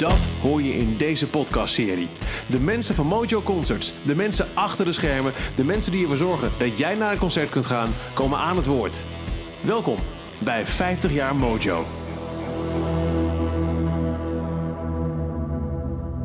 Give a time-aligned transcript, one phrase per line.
[0.00, 2.08] Dat hoor je in deze podcastserie.
[2.48, 6.52] De mensen van Mojo Concerts, de mensen achter de schermen, de mensen die ervoor zorgen
[6.58, 9.04] dat jij naar een concert kunt gaan, komen aan het woord.
[9.64, 9.98] Welkom
[10.38, 11.84] bij 50 jaar Mojo.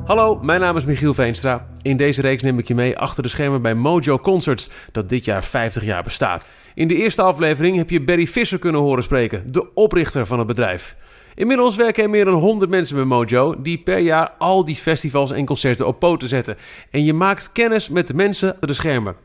[0.06, 1.68] Hallo, mijn naam is Michiel Veenstra.
[1.82, 5.26] In deze reeks neem ik je mee achter de schermen bij Mojo Concerts, dat dit
[5.26, 6.48] jaar 50 jaar bestaat.
[6.76, 10.48] In de eerste aflevering heb je Barry Visser kunnen horen spreken, de oprichter van het
[10.48, 10.96] bedrijf.
[11.36, 15.32] Inmiddels werken er meer dan 100 mensen bij Mojo die per jaar al die festivals
[15.32, 16.58] en concerten op poten zetten.
[16.90, 19.16] En je maakt kennis met de mensen achter de schermen.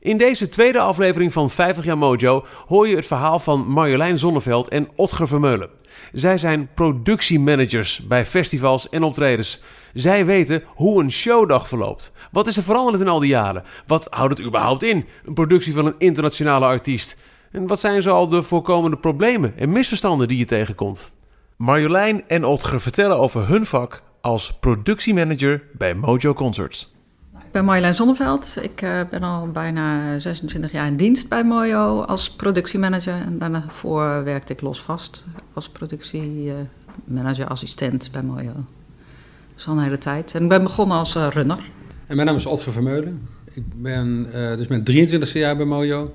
[0.00, 4.68] In deze tweede aflevering van 50 jaar Mojo hoor je het verhaal van Marjolein Zonneveld
[4.68, 5.70] en Otger Vermeulen.
[6.12, 9.60] Zij zijn productiemanagers bij festivals en optredens.
[9.94, 12.12] Zij weten hoe een showdag verloopt.
[12.32, 13.64] Wat is er veranderd in al die jaren?
[13.86, 17.16] Wat houdt het überhaupt in, een productie van een internationale artiest?
[17.52, 21.16] En wat zijn zoal de voorkomende problemen en misverstanden die je tegenkomt?
[21.58, 26.94] Marjolein en Otger vertellen over hun vak als productiemanager bij Mojo Concerts.
[27.38, 28.56] Ik ben Marjolein Zonneveld.
[28.62, 33.14] Ik uh, ben al bijna 26 jaar in dienst bij Mojo als productiemanager.
[33.14, 38.52] En daarvoor werkte ik los vast als productiemanager, assistent bij Mojo.
[38.52, 40.34] Dat is al een hele tijd.
[40.34, 41.70] En ik ben begonnen als uh, runner.
[42.06, 43.28] En mijn naam is Otger Vermeulen.
[43.52, 46.14] Ik ben uh, dus mijn 23e jaar bij Mojo.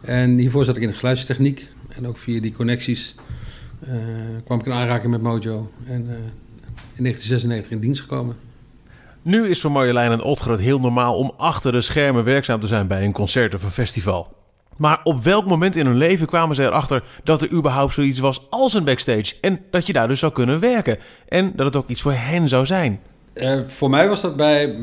[0.00, 1.68] En hiervoor zat ik in de geluidstechniek.
[1.88, 3.31] En ook via die connecties uh,
[4.44, 5.70] kwam ik in aanraking met Mojo.
[5.86, 6.14] En uh,
[6.94, 8.36] in 1996 in dienst gekomen.
[9.22, 12.66] Nu is voor Marjolein en Otger het heel normaal om achter de schermen werkzaam te
[12.66, 14.36] zijn bij een concert of een festival.
[14.76, 18.46] Maar op welk moment in hun leven kwamen ze erachter dat er überhaupt zoiets was
[18.50, 19.34] als een backstage?
[19.40, 20.98] En dat je daar dus zou kunnen werken?
[21.28, 23.00] En dat het ook iets voor hen zou zijn?
[23.34, 24.76] Uh, voor mij was dat bij,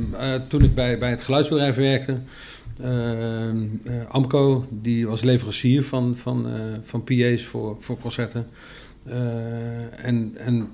[0.47, 2.17] toen ik bij, bij het geluidsbedrijf werkte.
[4.09, 6.47] Amco, die was leverancier van, van,
[6.83, 8.47] van PA's voor, voor concerten.
[9.09, 10.69] Uh, en, en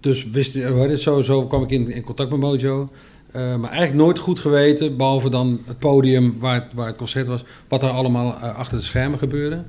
[0.00, 2.90] dus wist je, zo, zo kwam ik in, contact met Mojo.
[3.36, 7.26] Uh, maar eigenlijk nooit goed geweten, behalve dan het podium waar het, waar het concert
[7.26, 9.64] was, wat er allemaal achter de schermen gebeurde.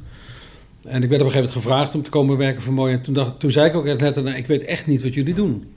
[0.83, 2.93] En ik werd op een gegeven moment gevraagd om te komen werken voor Mojo.
[2.93, 5.33] En toen, dacht, toen zei ik ook letterlijk, nou, ik weet echt niet wat jullie
[5.35, 5.73] doen.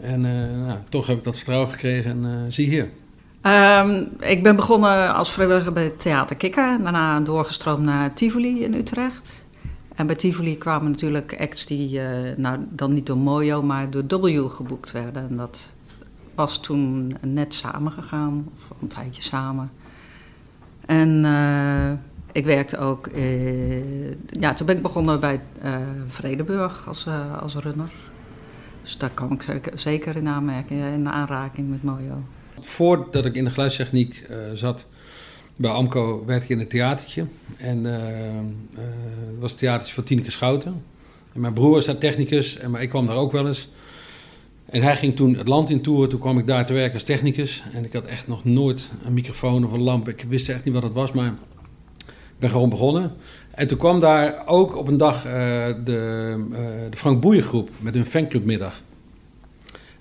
[0.00, 0.20] En
[0.66, 2.88] nou, toch heb ik dat vertrouwen gekregen en zie hier.
[3.46, 6.78] Um, ik ben begonnen als vrijwilliger bij het Theater Kikker.
[6.82, 9.41] Daarna doorgestroomd naar Tivoli in Utrecht.
[9.94, 14.20] En bij Tivoli kwamen natuurlijk acts die, uh, nou dan niet door Mojo, maar door
[14.20, 15.28] W geboekt werden.
[15.28, 15.68] En dat
[16.34, 19.70] was toen net samengegaan, of een tijdje samen.
[20.86, 21.92] En uh,
[22.32, 25.40] ik werkte ook, uh, ja, toen ben ik begonnen bij
[26.06, 27.08] Vredeburg als,
[27.40, 27.92] als runner.
[28.82, 32.22] Dus daar kwam ik zeker, zeker in aanmerking, in aanraking met Mojo.
[32.60, 34.86] Voordat ik in de geluidstechniek zat,
[35.62, 37.24] bij Amco werkte ik in een theatertje.
[37.56, 38.84] En uh, uh,
[39.38, 40.82] was het theatertje van Tineke Schouten.
[41.32, 43.68] En mijn broer daar technicus, en, maar ik kwam daar ook wel eens.
[44.64, 46.08] En hij ging toen het land in toeren.
[46.08, 47.62] Toen kwam ik daar te werken als technicus.
[47.72, 50.08] En ik had echt nog nooit een microfoon of een lamp.
[50.08, 51.26] Ik wist echt niet wat het was, maar
[52.06, 53.12] ik ben gewoon begonnen.
[53.50, 56.44] En toen kwam daar ook op een dag uh, de,
[56.90, 58.82] de Frank Boeiengroep met hun fanclubmiddag.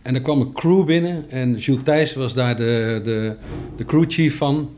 [0.01, 3.35] En er kwam een crew binnen en Jules Thijs was daar de, de,
[3.75, 4.69] de crewchief van.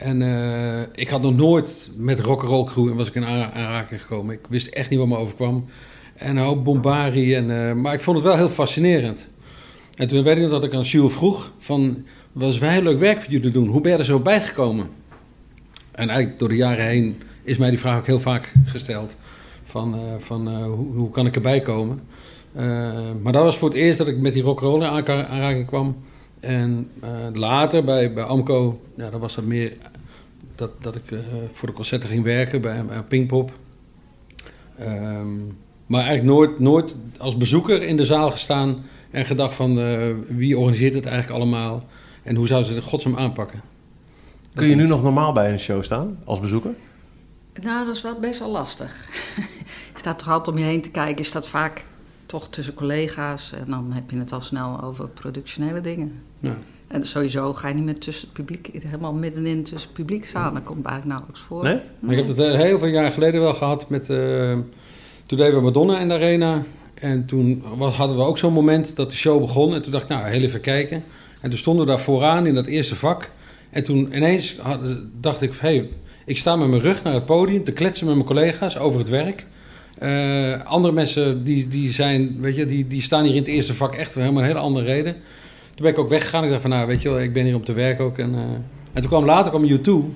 [0.00, 4.34] En uh, ik had nog nooit met rock'n'roll crew en was ik in aanraking gekomen.
[4.34, 5.64] Ik wist echt niet wat me overkwam.
[6.14, 7.34] En een hoop bombari.
[7.34, 9.28] En, uh, maar ik vond het wel heel fascinerend.
[9.94, 12.04] En toen weet ik dat ik aan Jules vroeg van...
[12.32, 13.68] was heel leuk werk voor jullie doen.
[13.68, 14.88] Hoe ben je er zo bijgekomen?
[15.90, 19.16] En eigenlijk door de jaren heen is mij die vraag ook heel vaak gesteld.
[19.64, 22.00] Van, uh, van hoe, hoe, kan ik erbij komen?
[23.22, 25.96] maar dat was voor het eerst dat ik met die rock'n'roll in aanraking kwam.
[26.40, 26.90] En
[27.32, 29.72] later bij, bij Amco, ja, dan was dat meer
[30.60, 31.20] dat, dat ik uh,
[31.52, 33.52] voor de concerten ging werken bij, bij Pinkpop.
[34.80, 40.14] Um, maar eigenlijk nooit, nooit als bezoeker in de zaal gestaan en gedacht van uh,
[40.28, 41.86] wie organiseert het eigenlijk allemaal
[42.22, 43.60] en hoe zouden ze het godsnaam aanpakken.
[44.54, 46.74] Kun je nu nog normaal bij een show staan als bezoeker?
[47.62, 49.08] Nou, dat is wel best wel lastig.
[49.92, 51.16] je staat toch altijd om je heen te kijken.
[51.16, 51.84] Je staat vaak
[52.26, 56.22] toch tussen collega's en dan heb je het al snel over productionele dingen.
[56.38, 56.56] Ja.
[56.90, 60.54] En sowieso ga je niet met tussen het publiek, helemaal middenin tussen het publiek staan.
[60.54, 61.62] Dat komt eigenlijk nauwelijks voor.
[61.64, 61.78] Nee?
[61.98, 64.10] Maar ik heb het eh, heel veel jaar geleden wel gehad met...
[64.10, 64.52] eh,
[65.26, 66.62] toen deden we Madonna in de Arena.
[66.94, 69.74] En toen hadden we ook zo'n moment dat de show begon.
[69.74, 71.02] En toen dacht ik, nou, heel even kijken.
[71.40, 73.30] En toen stonden we daar vooraan in dat eerste vak.
[73.70, 74.80] En toen ineens had-
[75.20, 75.88] dacht ik, hé, hey,
[76.26, 77.64] ik sta met mijn rug naar het podium...
[77.64, 79.46] te kletsen met mijn collega's over het werk.
[79.98, 83.74] Eh, andere mensen die, die, zijn, weet je, die, die staan hier in het eerste
[83.74, 85.16] vak echt voor helemaal een hele andere reden.
[85.80, 86.44] Toen ben ik ook weggegaan.
[86.44, 88.18] Ik dacht van, nou, weet je wel, ik ben hier om te werken ook.
[88.18, 88.40] En, eh,
[88.92, 90.14] en toen kwam later kwam U2.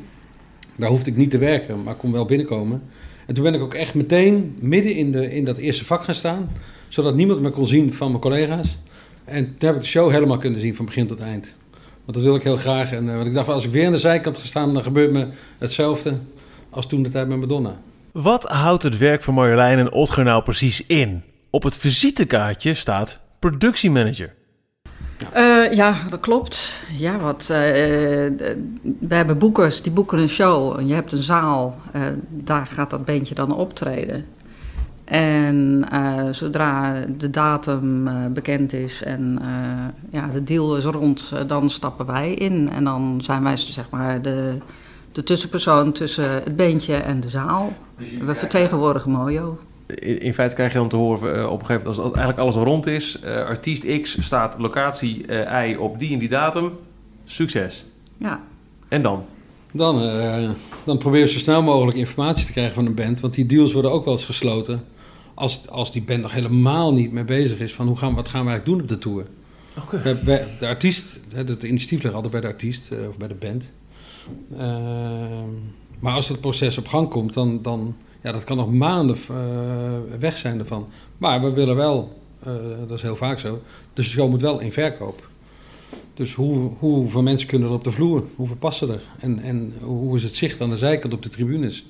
[0.76, 2.82] Daar hoefde ik niet te werken, maar kon wel binnenkomen.
[3.26, 6.14] En toen ben ik ook echt meteen midden in, de, in dat eerste vak gaan
[6.14, 6.50] staan.
[6.88, 8.78] Zodat niemand me kon zien van mijn collega's.
[9.24, 11.56] En toen heb ik de show helemaal kunnen zien van begin tot eind.
[12.04, 12.92] Want dat wil ik heel graag.
[12.92, 15.12] En eh, want ik dacht, als ik weer aan de zijkant ga staan, dan gebeurt
[15.12, 15.26] me
[15.58, 16.18] hetzelfde
[16.70, 17.80] als toen de tijd met Madonna.
[18.12, 21.22] Wat houdt het werk van Marjolein en Otger nou precies in?
[21.50, 24.34] Op het visitekaartje staat productiemanager.
[25.32, 26.82] Eh, ja, dat klopt.
[26.98, 28.56] Ja, wat, de-
[28.98, 30.78] we hebben boekers, die boeken een show.
[30.78, 34.24] En je hebt een zaal, eh, daar gaat dat beentje dan optreden.
[35.04, 35.84] En
[36.30, 39.38] zodra de datum bekend is en
[40.10, 42.70] ja, de deal is rond, dan stappen wij in.
[42.72, 44.52] En dan zijn wij zeg maar de,
[45.12, 47.72] de tussenpersoon tussen het beentje en de zaal.
[48.24, 49.58] We vertegenwoordigen Mojo.
[49.86, 52.38] In, in feite krijg je dan te horen eh, op een gegeven moment, als eigenlijk
[52.38, 56.28] alles al rond is, eh, artiest X staat locatie eh, Y op die en die
[56.28, 56.70] datum,
[57.24, 57.84] succes.
[58.18, 58.40] Ja,
[58.88, 59.24] En dan?
[59.72, 60.50] Dan, eh,
[60.84, 63.20] dan probeer je zo snel mogelijk informatie te krijgen van een band.
[63.20, 64.84] Want die deals worden ook wel eens gesloten.
[65.34, 68.28] Als, als die band nog helemaal niet mee bezig is van hoe gaan, we- wat
[68.28, 69.24] gaan we eigenlijk doen op de tour.
[70.24, 73.34] We- De artiest, hè, het initiatief ligt altijd bij de artiest eh, of bij de
[73.34, 73.70] band.
[74.58, 75.50] Ehm,
[75.98, 77.94] maar als het proces op gang komt, dan, dan
[78.24, 79.36] ja, dat kan nog maanden eh,
[80.18, 80.88] weg zijn ervan.
[81.18, 82.52] Maar we willen wel, eh,
[82.86, 83.62] dat is heel vaak zo,
[83.92, 85.28] de show moet wel in verkoop.
[86.14, 88.24] Dus hoe, hoeveel mensen kunnen er op de vloer?
[88.36, 89.00] Hoeveel passen er?
[89.20, 91.84] En, en hoe is het zicht aan de zijkant op de tribunes?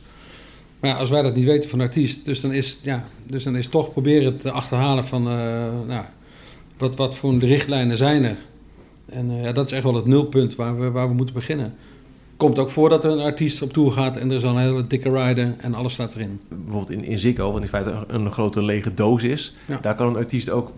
[0.80, 3.66] Maar als wij dat niet weten van artiest, dus dan is, ja, dus dan is
[3.66, 5.34] toch proberen te achterhalen van, eh,
[5.86, 6.04] nou,
[6.76, 8.36] wat, wat voor richtlijnen zijn er?
[9.06, 11.74] En ja, dat is echt wel het nulpunt waar we, waar we moeten beginnen.
[12.36, 14.62] Komt ook voor dat er een artiest op tour gaat en er is al een
[14.62, 16.40] hele dikke rider en alles staat erin.
[16.48, 19.54] Bijvoorbeeld in, in Ziggo, wat in feite een, een grote lege doos is.
[19.66, 19.78] Ja.
[19.82, 20.72] Daar kan een artiest ook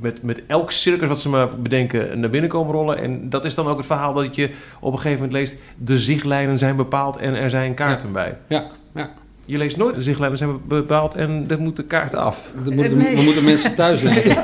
[0.00, 2.98] met, met elk circus wat ze maar bedenken naar binnen komen rollen.
[2.98, 4.50] En dat is dan ook het verhaal dat je
[4.80, 5.56] op een gegeven moment leest...
[5.76, 8.36] de zichtlijnen zijn bepaald en er zijn kaarten bij.
[8.48, 9.10] Ja, ja.
[9.44, 12.50] Je leest nooit de zichtlijnen zijn bepaald en er moeten kaarten af.
[12.64, 13.16] Dat moeten, Nee.
[13.16, 14.34] We moeten mensen thuis laten.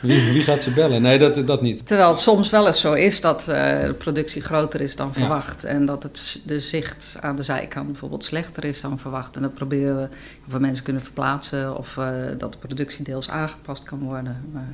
[0.00, 1.02] Wie, wie gaat ze bellen?
[1.02, 1.86] Nee, dat, dat niet.
[1.86, 5.12] Terwijl het soms wel eens zo is dat eh, de productie groter is dan Ja.
[5.20, 5.64] verwacht.
[5.64, 9.36] En dat het, de zicht aan de zijkant bijvoorbeeld slechter is dan verwacht.
[9.36, 10.08] En dan proberen we
[10.46, 12.08] of we mensen kunnen verplaatsen of eh,
[12.38, 14.36] dat de productie deels aangepast kan worden.
[14.52, 14.68] Maar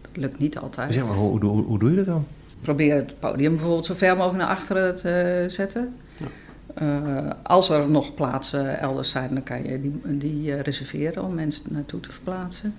[0.00, 0.94] dat lukt niet altijd.
[0.94, 2.26] Zeg maar, hoe, hoe, hoe doe je dat dan?
[2.60, 5.94] Probeer het podium bijvoorbeeld zo ver mogelijk naar achteren te zetten.
[6.16, 6.26] Ja.
[6.74, 11.34] Eh, als er nog plaatsen elders zijn, dan kan je die, die eh, reserveren om
[11.34, 12.74] mensen naartoe te verplaatsen.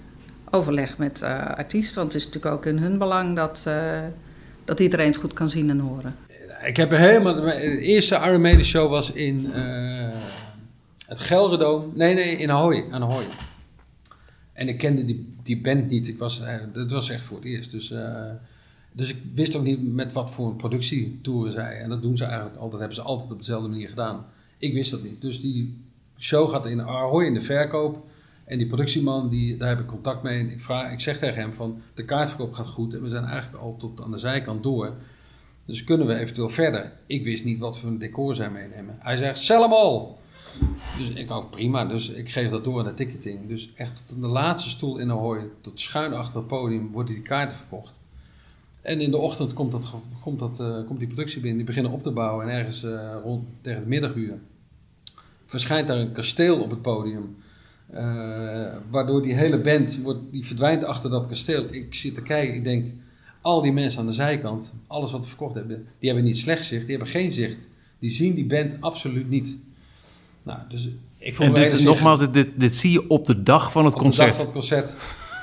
[0.54, 4.00] Overleg met eh artiest, want het is natuurlijk ook in hun belang dat, eh,
[4.66, 6.16] dat iedereen het goed kan zien en horen.
[6.66, 7.34] Ik heb helemaal...
[7.36, 10.10] De eerste Iron Maiden show was in eh,
[11.08, 11.86] het Gelredome.
[11.94, 12.86] Nee, nee, in Ahoy.
[12.92, 13.24] Ahoy.
[14.54, 16.08] En ik kende die, die band niet.
[16.08, 16.42] Ik was,
[16.74, 17.72] dat was echt voor het eerst.
[17.72, 17.94] Dus,
[18.92, 21.78] dus ik wist ook niet met wat voor een productietour zij.
[21.78, 22.80] En dat doen ze eigenlijk altijd.
[22.80, 24.26] hebben ze altijd op dezelfde manier gedaan.
[24.58, 25.22] Ik wist dat niet.
[25.22, 25.84] Dus die
[26.18, 28.10] show gaat in Ahoy in de verkoop.
[28.52, 30.40] En die productieman, die, daar heb ik contact mee.
[30.40, 32.94] En ik, vraag, ik zeg tegen hem van, de kaartverkoop gaat goed.
[32.94, 34.94] En we zijn eigenlijk al tot aan de zijkant door.
[35.66, 36.92] Dus kunnen we eventueel verder?
[37.06, 38.96] Ik wist niet wat voor een decor zij meenemen.
[39.00, 40.20] Hij zegt, sell al!
[40.98, 43.48] Dus ik ook prima, dus ik geef dat door aan de ticketing.
[43.48, 47.24] Dus echt tot de laatste stoel in Ahoy, tot schuin achter het podium, worden die
[47.24, 48.00] kaarten verkocht.
[48.82, 51.92] En in de ochtend komt, dat, komt, dat, eh, komt die productie binnen, die beginnen
[51.92, 52.50] op te bouwen.
[52.50, 54.40] En ergens eh, rond tegen het middaguur
[55.46, 57.36] verschijnt daar een kasteel op het podium.
[57.92, 61.66] Eh, waardoor die hele band wordt, die verdwijnt achter dat kasteel.
[61.72, 62.92] Ik zit te kijken, ik denk,
[63.42, 66.66] al die mensen aan de zijkant, alles wat we verkocht hebben, die hebben niet slecht
[66.66, 67.58] zicht, die hebben geen zicht.
[68.00, 69.58] Die zien die band absoluut niet.
[70.44, 73.44] Nou, dus ik vond En dit, enigszins- nogmaals, dit, dit, dit zie je op de
[73.44, 74.28] dag van het op de concert.
[74.28, 74.98] dag van het concert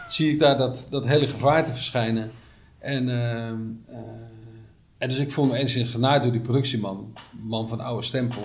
[0.08, 2.30] zie ik daar dat, dat hele gevaar te verschijnen.
[2.78, 3.98] En, ehm, eh,
[4.98, 7.12] en dus ik voel me enigszins genaaid door die productieman,
[7.42, 8.42] man van oude stempel,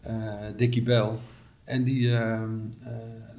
[0.00, 0.24] eh
[0.56, 1.08] Dickie Bell.
[1.64, 2.40] En die, eh,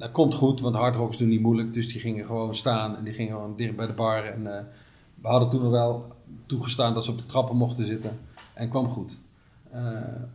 [0.02, 1.72] dat komt goed, want hardrocks doen niet moeilijk.
[1.72, 4.24] Dus die gingen gewoon staan en die gingen gewoon dicht bij de bar.
[4.24, 4.64] En eh,
[5.14, 6.04] we hadden toen nog wel
[6.46, 8.18] toegestaan dat ze op de trappen mochten zitten.
[8.54, 9.18] En kwam goed.
[9.70, 9.82] Eh,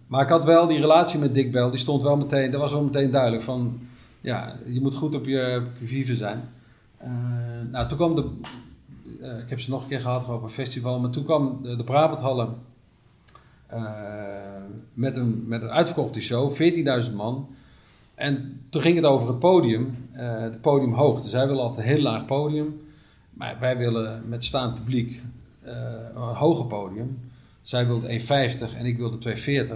[0.08, 2.72] maar ik had wel die relatie met Dick Bell, die stond wel meteen, dat was
[2.72, 3.80] wel meteen duidelijk van,
[4.22, 6.50] ja, je moet goed op je, vieven zijn.
[6.98, 7.10] Eh,
[7.72, 8.30] nou, toen kwam de,
[9.44, 11.00] ik heb ze nog een keer gehad op een festival.
[11.00, 12.56] Maar toen kwam de, de Brabanthallen
[14.94, 16.52] met, een, met een uitverkochte show,
[17.08, 17.48] 14.000 man.
[18.18, 21.30] En toen ging het over het podium, het podiumhoogte.
[21.30, 22.82] Zij willen altijd een heel laag podium.
[23.34, 25.22] Maar wij willen met staand publiek
[25.64, 27.20] een hoger podium.
[27.62, 28.26] Zij wilde 1,50
[28.78, 29.36] en ik wilde 2,40.
[29.44, 29.68] Ik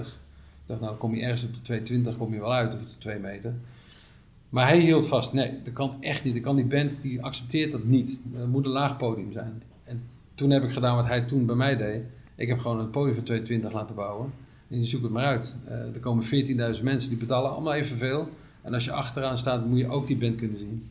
[0.65, 1.81] dacht, nou kom je ergens op de
[2.11, 3.53] 2,20 kom je wel uit, of de 2 meter.
[4.49, 6.33] Maar hij hield vast, nee, dat kan echt niet.
[6.33, 8.19] Dat kan die band, die accepteert dat niet.
[8.33, 9.63] Het moet een laag podium zijn.
[9.83, 10.03] En
[10.35, 12.03] toen heb ik gedaan wat hij toen bij mij deed.
[12.35, 14.33] Ik heb gewoon een podium van 220 laten bouwen.
[14.71, 15.55] En je zoekt het maar uit.
[15.67, 18.29] Uh, er komen 14.000 mensen, die betalen allemaal evenveel.
[18.61, 20.89] En als je achteraan staat, moet je ook die band kunnen zien.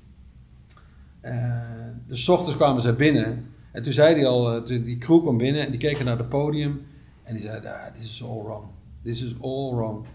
[2.07, 3.47] Dus ochtends kwamen ze binnen.
[3.73, 6.29] En toen zei hij al, uh, die crew kwam binnen en die keken naar het
[6.29, 6.81] podium.
[7.23, 8.65] En die zei, ah, this is all wrong.
[9.03, 10.07] This is all wrong.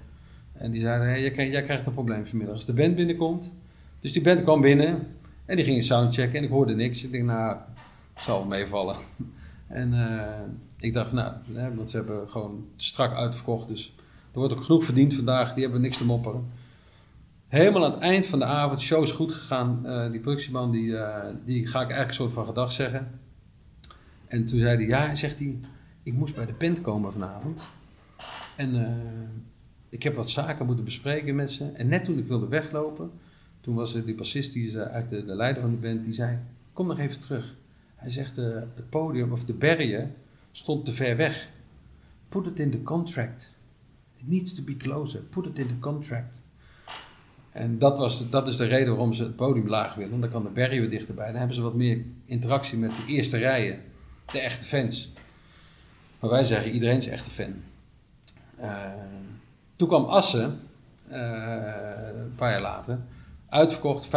[0.54, 3.52] En die zeiden, hey, jij, krijgt een probleem vanmiddag als de band binnenkomt.
[4.00, 5.08] Dus die band kwam binnen
[5.46, 7.04] en die ging soundchecken en ik hoorde niks.
[7.04, 7.58] Ik denk, nou,
[8.14, 8.96] het zal meevallen.
[9.68, 9.94] en
[10.78, 13.68] ik dacht, nou, hè, want ze hebben gewoon strak uitverkocht.
[13.68, 13.94] Dus
[14.32, 16.52] er wordt ook genoeg verdiend vandaag, die hebben niks te mopperen.
[17.48, 19.82] Helemaal aan het eind van de avond, show is goed gegaan.
[19.86, 23.20] Uh, die productieman, die, uh, die ga ik eigenlijk een soort van gedag zeggen.
[24.28, 25.60] En toen zei hij, ja, zegt hij,
[26.04, 27.66] ik moest bij de band komen vanavond.
[28.56, 28.98] En
[29.90, 31.72] ik heb wat zaken moeten bespreken met ze.
[31.72, 33.12] En net toen ik wilde weglopen,
[33.62, 36.14] toen was er die bassist, die is eigenlijk de, de, leider van de band, die
[36.14, 36.40] zei:
[36.74, 37.56] Kom nog even terug.
[37.96, 40.14] Hij zegt: Het podium of de bergen
[40.56, 41.50] stond te ver weg.
[42.30, 43.54] Put it in the contract.
[44.18, 45.22] It needs to be closer.
[45.22, 46.42] Put it in the contract.
[47.52, 50.20] En dat, was dat is de reden waarom ze het podium laag willen.
[50.20, 51.28] Dan kan de bergen weer dichterbij.
[51.28, 53.82] Dan hebben ze wat meer interactie met de eerste rijen.
[54.32, 55.12] De echte fans.
[56.20, 57.54] Maar wij zeggen: iedereen is echte fan.
[58.60, 58.94] Uh,
[59.76, 60.60] toen kwam Assen,
[61.12, 61.16] uh,
[62.16, 63.00] een paar jaar later,
[63.50, 64.08] uitverkocht,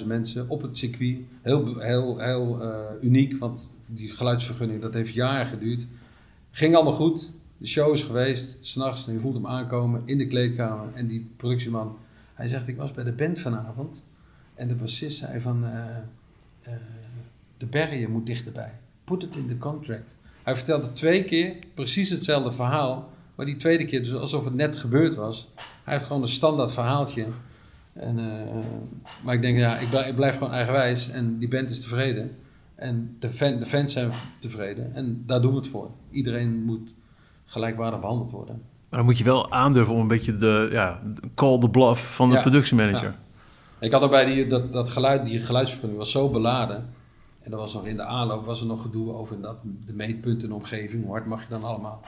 [0.00, 1.18] 25.000 mensen op het circuit.
[1.42, 5.86] Heel, heel, heel uh, uniek, want die geluidsvergunning, dat heeft jaren geduurd.
[6.50, 7.30] Ging allemaal goed.
[7.58, 10.86] De show is geweest, s'nachts, en je voelt hem aankomen in de kleedkamer.
[10.94, 11.96] En die productieman,
[12.34, 14.02] hij zegt, ik was bij de band vanavond.
[14.54, 16.72] En de bassist zei van, uh,
[17.56, 18.72] de bergen moet dichterbij.
[19.04, 20.16] Put it in the contract.
[20.42, 24.76] Hij vertelde twee keer precies hetzelfde verhaal maar die tweede keer, dus alsof het net
[24.76, 25.48] gebeurd was.
[25.84, 27.26] Hij heeft gewoon een standaard verhaaltje.
[27.94, 28.64] En, uh,
[29.22, 31.08] maar ik denk, ja, ik blijf, ik blijf, gewoon eigenwijs.
[31.08, 32.36] En die band is tevreden.
[32.74, 34.94] En de, fan, de fans zijn tevreden.
[34.94, 35.90] En daar doen we het voor.
[36.10, 36.94] Iedereen moet
[37.44, 38.62] gelijkwaardig behandeld worden.
[38.88, 41.02] Maar dan moet je wel aandurven om een beetje de ja,
[41.34, 43.08] call the bluff van de ja, productiemanager.
[43.08, 43.16] Ja.
[43.78, 46.88] Ik had bij die, dat, dat geluid, die geluidsvergunning was zo beladen.
[47.42, 50.42] En er was nog in de aanloop was er nog gedoe over dat, de meetpunten
[50.42, 51.02] in de omgeving.
[51.02, 52.00] Hoe hard mag je dan allemaal?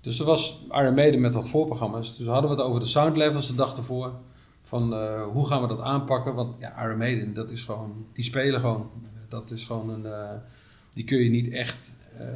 [0.00, 2.16] Dus er was Iron Maiden met wat voorprogramma's.
[2.16, 4.12] Dus hadden we het over de sound levels de dag ervoor.
[4.70, 6.34] Van uh, hoe gaan we dat aanpakken?
[6.34, 8.90] Want ja, Iron dat is gewoon, die spelen gewoon.
[9.28, 10.30] Dat is gewoon een, uh,
[10.92, 12.26] die kun je niet echt uh,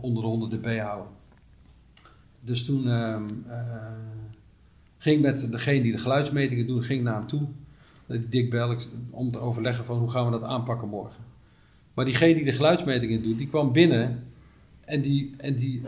[0.00, 1.12] onder de 100 dB houden.
[2.40, 3.28] Dus toen ehm,
[4.98, 7.46] ging met degene die de geluidsmetingen doen, ging naar hem toe.
[8.06, 8.54] Dick
[9.10, 11.24] om te overleggen van hoe gaan we dat aanpakken morgen.
[11.94, 14.24] Maar diegene die de geluidsmetingen doet, die kwam binnen
[14.84, 15.82] en die, en die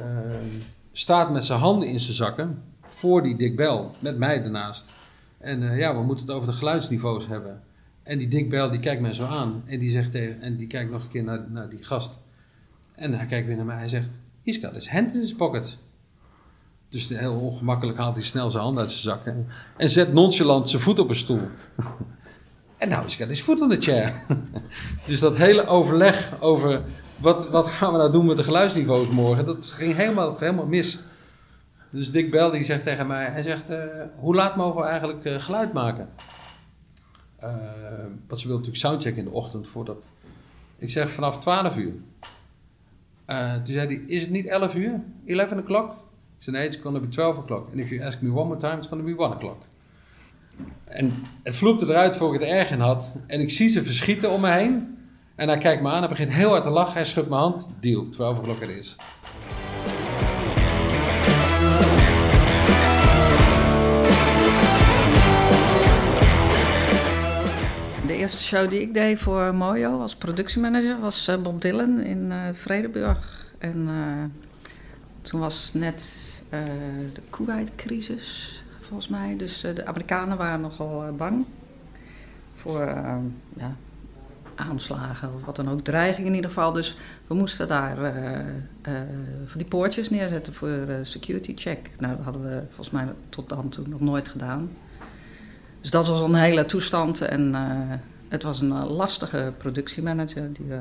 [0.92, 4.98] staat met zijn handen in zijn zakken voor die Dick Bell, met mij ernaast.
[5.40, 7.62] En uh, ja, we moeten het over de geluidsniveaus hebben.
[8.02, 10.66] En die Dick Bell die kijkt mij zo aan en die zegt tegen, en die
[10.66, 12.20] kijkt nog een keer naar, naar die gast.
[12.94, 14.08] En hij kijkt weer naar mij en hij zegt,
[14.44, 15.78] he's got his hand in his pocket.
[16.88, 20.82] Dus heel ongemakkelijk haalt hij snel zijn hand uit zijn zakken en zet nonchalant zijn
[20.82, 21.40] voet op een stoel.
[22.78, 24.12] en nou is his foot on the chair.
[25.06, 26.82] dus dat hele overleg over
[27.16, 29.46] wat, wat gaan we nou doen met de geluidsniveaus morgen?
[29.46, 30.98] Dat ging helemaal, helemaal mis.
[31.90, 33.78] Dus Dick Bell die zegt tegen mij, hij zegt, uh,
[34.16, 36.08] hoe laat mogen we eigenlijk uh, geluid maken?
[37.42, 37.48] Uh,
[38.26, 40.10] want ze wil natuurlijk soundcheck in de ochtend voordat...
[40.78, 41.92] Ik zeg vanaf 12 uur.
[43.54, 45.00] toen zei hij, is het niet 11 uur?
[45.26, 45.90] 11 o'clock?
[45.90, 47.68] Ik zei, nee, it's gonna be 12 o'clock.
[47.70, 49.56] And if you ask me one more time, it's gonna be 1 o'clock.
[50.84, 53.16] En het vloepte eruit voor ik het erg in had.
[53.26, 54.98] En ik zie ze verschieten om me heen.
[55.34, 57.68] En hij kijkt me aan, hij begint heel hard te lachen, hij schudt mijn hand.
[57.80, 58.96] Deal, 12 o'clock het is.
[68.20, 72.48] Eerste show die ik deed voor Mojo als productiemanager was eh, Bob Dylan in uh,
[72.52, 73.46] Vredeburg.
[73.58, 74.24] En uh,
[75.22, 76.02] toen was net
[77.12, 79.36] de Kuwait-crisis, volgens mij.
[79.36, 81.44] Dus de Amerikanen waren nogal bang
[82.54, 82.84] voor
[83.56, 83.76] ja,
[84.54, 86.72] aanslagen of wat dan ook, dreiging in ieder geval.
[86.72, 86.96] Dus
[87.26, 87.96] we moesten daar
[89.44, 91.90] voor die poortjes neerzetten voor security check.
[91.98, 94.70] Nou, dat hadden we volgens mij tot dan toe nog nooit gedaan.
[95.80, 97.54] Dus dat was een hele toestand en
[98.28, 100.78] het was een lastige productiemanager die we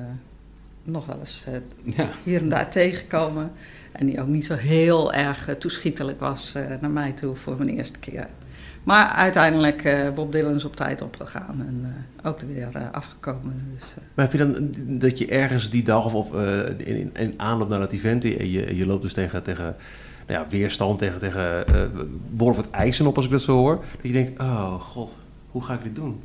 [0.84, 1.44] nog wel eens
[1.84, 2.10] ja.
[2.24, 3.52] hier en daar tegengekomen.
[3.92, 8.00] En die ook niet zo heel erg toeschietelijk was naar mij toe voor mijn eerste
[8.00, 8.28] keer.
[8.84, 13.72] Maar uiteindelijk Bob Dylan is op tijd opgegaan en ook weer afgekomen.
[13.74, 16.34] Dus, maar heb je dan dat je ergens die dag of, of
[16.78, 19.76] in, in, aanloop naar dat event, je, je loopt dus tegen, tegen
[20.30, 21.66] nou ja, weerstand, tegen, tegen
[22.32, 25.16] behoorlijk wat eisen op als ik dat zo hoor, dat je denkt, oh god,
[25.52, 26.22] hoe ga ik dit doen?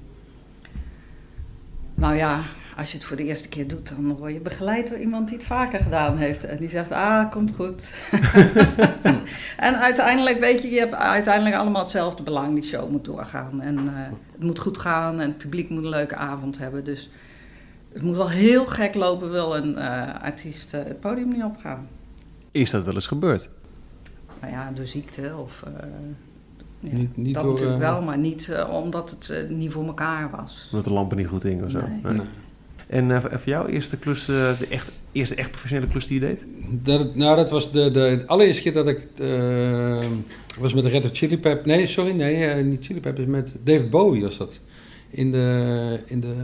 [1.94, 2.42] Nou ja,
[2.76, 5.36] als je het voor de eerste keer doet, dan word je begeleid door iemand die
[5.36, 6.44] het vaker gedaan heeft.
[6.44, 7.92] En die zegt, ah, komt goed.
[9.56, 12.54] en uiteindelijk, weet je, je hebt uiteindelijk allemaal hetzelfde belang.
[12.54, 13.60] Die show moet doorgaan.
[13.60, 13.90] En uh,
[14.32, 16.84] het moet goed gaan en het publiek moet een leuke avond hebben.
[16.84, 17.10] Dus
[17.92, 21.88] het moet wel heel gek lopen, wil een uh, artiest uh, het podium niet opgaan.
[22.50, 23.48] Is dat wel eens gebeurd?
[24.40, 25.64] Nou ja, door ziekte of...
[26.80, 30.68] Ja, niet, niet dat door, natuurlijk wel, maar niet omdat het niet voor elkaar was.
[30.70, 31.80] Omdat de lampen niet goed hingen of zo?
[32.02, 32.12] Nee.
[32.12, 32.26] nee.
[32.86, 36.26] En uh, voor jou, eerste klus, uh, de echt, eerste echt professionele klus die je
[36.26, 36.46] deed?
[36.82, 39.08] Dat, nou, dat was de, de, allereerste keer dat ik...
[39.18, 40.04] Uh,
[40.58, 41.66] was met de Red Hot Chili Peppers...
[41.66, 43.26] Nee, sorry, nee, niet Chili Peppers.
[43.26, 44.60] Met David Bowie was dat.
[45.10, 46.34] In de, in de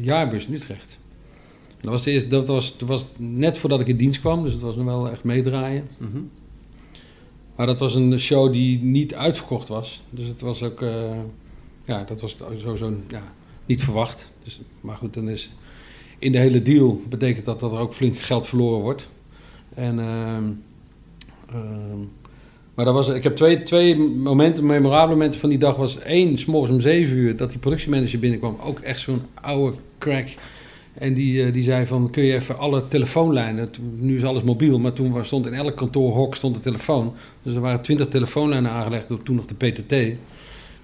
[0.00, 0.98] jaarbus in Utrecht.
[1.80, 4.42] dat was, de eerste, dat, was, dat was net voordat ik in dienst kwam.
[4.42, 5.88] Dus het was nog wel echt meedraaien.
[5.98, 6.30] Mm -hmm.
[7.56, 10.02] Maar dat was een show die niet uitverkocht was.
[10.10, 10.80] Dus het was ook...
[11.84, 12.94] ja, dat was sowieso...
[13.08, 13.22] Ja,
[13.66, 14.32] niet verwacht.
[14.44, 15.50] Dus, maar goed, dan is
[16.18, 19.08] in de hele deal betekent dat dat er ook flink geld verloren wordt.
[19.74, 20.38] En, uh,
[22.74, 25.76] maar dat was, ik heb twee, twee momenten, memorabele momenten van die dag.
[25.76, 28.56] was één, s'morgens om zeven uur, dat die productiemanager binnenkwam.
[28.62, 30.28] Ook echt zo'n oude crack.
[30.98, 33.70] En die, uh, die zei van, kun je even alle telefoonlijnen...
[33.98, 37.14] Nu is alles mobiel, maar toen stond in elk kantoorhok stond een telefoon.
[37.42, 40.16] Dus er waren twintig telefoonlijnen aangelegd door toen nog de PTT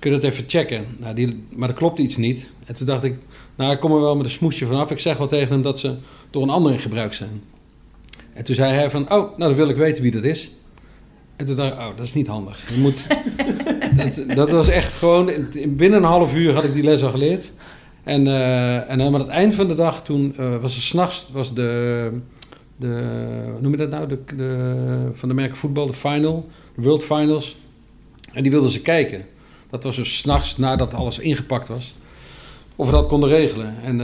[0.02, 0.86] kun je dat even checken?
[0.98, 2.50] Nou, die, maar er klopt iets niet.
[2.64, 3.14] En toen dacht ik,
[3.56, 4.90] nou, ik kom er wel met een smoesje vanaf.
[4.90, 5.94] Ik zeg wel tegen hem dat ze
[6.30, 7.42] door een ander in gebruik zijn.
[8.32, 10.50] En toen zei hij van, oh, nou, dan wil ik weten wie dat is.
[11.36, 12.70] En toen dacht ik, oh, dat is niet handig.
[12.74, 13.06] Je moet,
[14.26, 15.30] dat, dat, was echt gewoon,
[15.68, 17.52] binnen een half uur had ik die les al geleerd.
[18.04, 21.54] En, uh, en aan het eind van de dag, toen uh, was het s'nachts, was
[21.54, 22.10] de,
[22.76, 22.86] de,
[23.52, 27.04] hoe noem je dat nou, de, de, van de merken voetbal, de final, de World
[27.04, 27.56] Finals.
[28.32, 29.24] En die wilden ze kijken.
[29.70, 31.94] Dat was dus s'nachts nadat alles ingepakt was.
[32.76, 33.74] Of we dat konden regelen.
[33.82, 33.96] En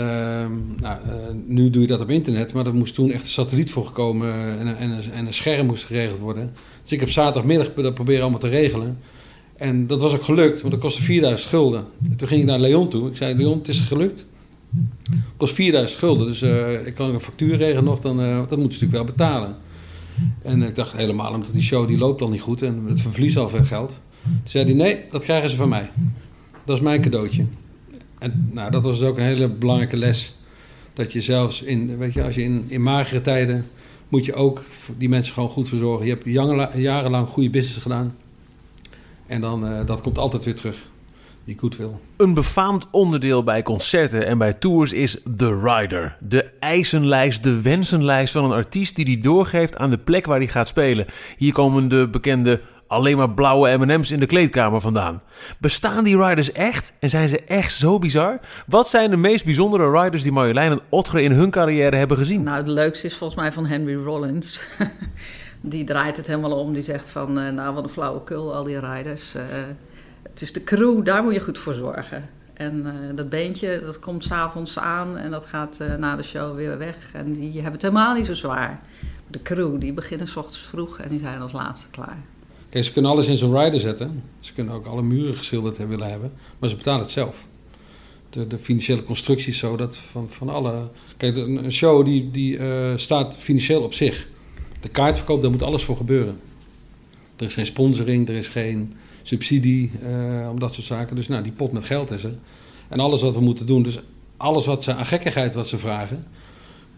[0.80, 0.98] nou,
[1.46, 4.58] nu doe je dat op internet, maar er moest toen echt een satelliet voor gekomen
[4.58, 6.52] en, en, en, een scherm moest geregeld worden.
[6.82, 8.98] Dus ik heb zaterdagmiddag dat proberen allemaal te regelen.
[9.58, 11.84] En dat was ook gelukt, want dat kostte 4000 gulden.
[12.10, 13.08] En toen ging ik naar Leon toe.
[13.08, 14.26] Ik zei: Leon, het is gelukt.
[14.76, 18.58] Het kost 4000 gulden, dus uh, ik kan een factuur regelen nog, dan, uh, dat
[18.58, 19.56] moet ze natuurlijk wel betalen.
[20.42, 23.38] En ik dacht helemaal, omdat die show die loopt al niet goed en het verlies
[23.38, 24.00] al veel geld.
[24.22, 25.90] Toen zei hij, nee, dat krijgen ze van mij.
[26.64, 27.44] Dat is mijn cadeautje.
[28.18, 30.34] En nou, dat was dus ook een hele belangrijke les.
[30.92, 33.66] Dat je zelfs in, weet je, als je in, in magere tijden
[34.08, 34.62] moet je ook
[34.96, 36.06] die mensen gewoon goed verzorgen.
[36.06, 36.24] Je hebt
[36.74, 38.14] jarenlang goede business gedaan.
[39.28, 40.76] En dan, uh, dat komt altijd weer terug.
[41.44, 41.90] Die goodwill.
[42.16, 46.16] Een befaamd onderdeel bij concerten en bij tours is The Rider.
[46.20, 50.46] De eisenlijst, de wensenlijst van een artiest die die doorgeeft aan de plek waar hij
[50.46, 51.06] gaat spelen.
[51.36, 55.22] Hier komen de bekende alleen maar blauwe M&M's in de kleedkamer vandaan.
[55.58, 58.40] Bestaan die riders echt en zijn ze echt zo bizar?
[58.66, 62.42] Wat zijn de meest bijzondere riders die Marjolein en Otger in hun carrière hebben gezien?
[62.42, 64.60] Nou, het leukste is volgens mij van Henry Rollins.
[65.68, 66.72] die draait het helemaal om.
[66.72, 69.34] Die zegt van, uh, nou wat een flauwekul, al die riders.
[69.34, 69.42] Uh,
[70.22, 72.28] het is de crew, daar moet je goed voor zorgen.
[72.54, 76.78] En uh, dat beentje, dat komt s'avonds aan en dat gaat na de show weer
[76.78, 77.10] weg.
[77.12, 78.80] En die hebben het helemaal niet zo zwaar.
[79.26, 82.18] De crew, die beginnen s ochtends vroeg en die zijn als laatste klaar.
[82.68, 84.22] Kijk, ze kunnen alles in zo'n rider zetten.
[84.40, 86.32] Ze kunnen ook alle muren geschilderd willen hebben.
[86.58, 87.44] Maar ze betalen het zelf.
[88.30, 90.88] De, de financiële constructie is zo dat van, van alle...
[91.16, 92.58] Kijk, een show die, die
[92.98, 94.26] staat financieel op zich.
[94.80, 96.40] De kaartverkoop, daar moet alles voor gebeuren.
[97.36, 101.16] Er is geen sponsoring, er is geen subsidie, uh, om dat soort zaken.
[101.16, 102.34] Dus nou, die pot met geld is er.
[102.88, 103.98] En alles wat we moeten doen, dus
[104.36, 106.24] alles wat ze aan gekkigheid wat ze vragen...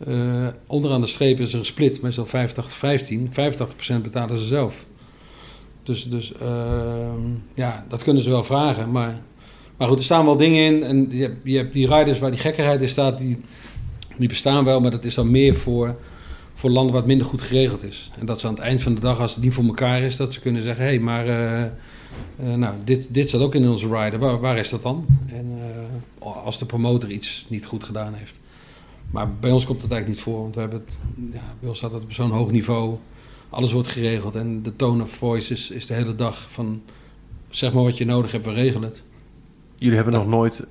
[0.08, 2.28] Uh, onderaan de streep is er een split, meestal 85-15.
[2.28, 4.86] 85% betalen ze zelf.
[5.82, 7.20] Dus, dus ehm,
[7.54, 8.90] ja, dat kunnen ze wel vragen.
[8.90, 9.20] Maar,
[9.76, 10.82] maar goed, er staan wel dingen in.
[10.82, 13.40] En je hebt, je hebt die riders waar die gekkigheid in staat, die,
[14.16, 14.80] die bestaan wel.
[14.80, 15.96] Maar dat is dan meer voor,
[16.60, 18.10] voor landen waar het minder goed geregeld is.
[18.18, 20.16] En dat ze aan het eind van de dag, als het niet voor elkaar is,
[20.16, 21.62] dat ze kunnen zeggen: hé, hey, maar uh,
[22.44, 24.18] uh, nou, dit, dit staat ook in onze rider.
[24.18, 25.06] Waar, waar is dat dan?
[25.32, 25.58] En
[26.22, 28.40] uh, als de promotor iets niet goed gedaan heeft.
[29.10, 30.98] Maar bij ons komt dat eigenlijk niet voor, want we hebben het,
[31.32, 32.96] ja, bij ons staat het op zo'n hoog niveau
[33.50, 36.82] alles wordt geregeld en de tone of voice is, is de hele dag van
[37.48, 39.02] zeg maar wat je nodig hebt, we regelen het.
[39.76, 40.68] Jullie hebben nog nooit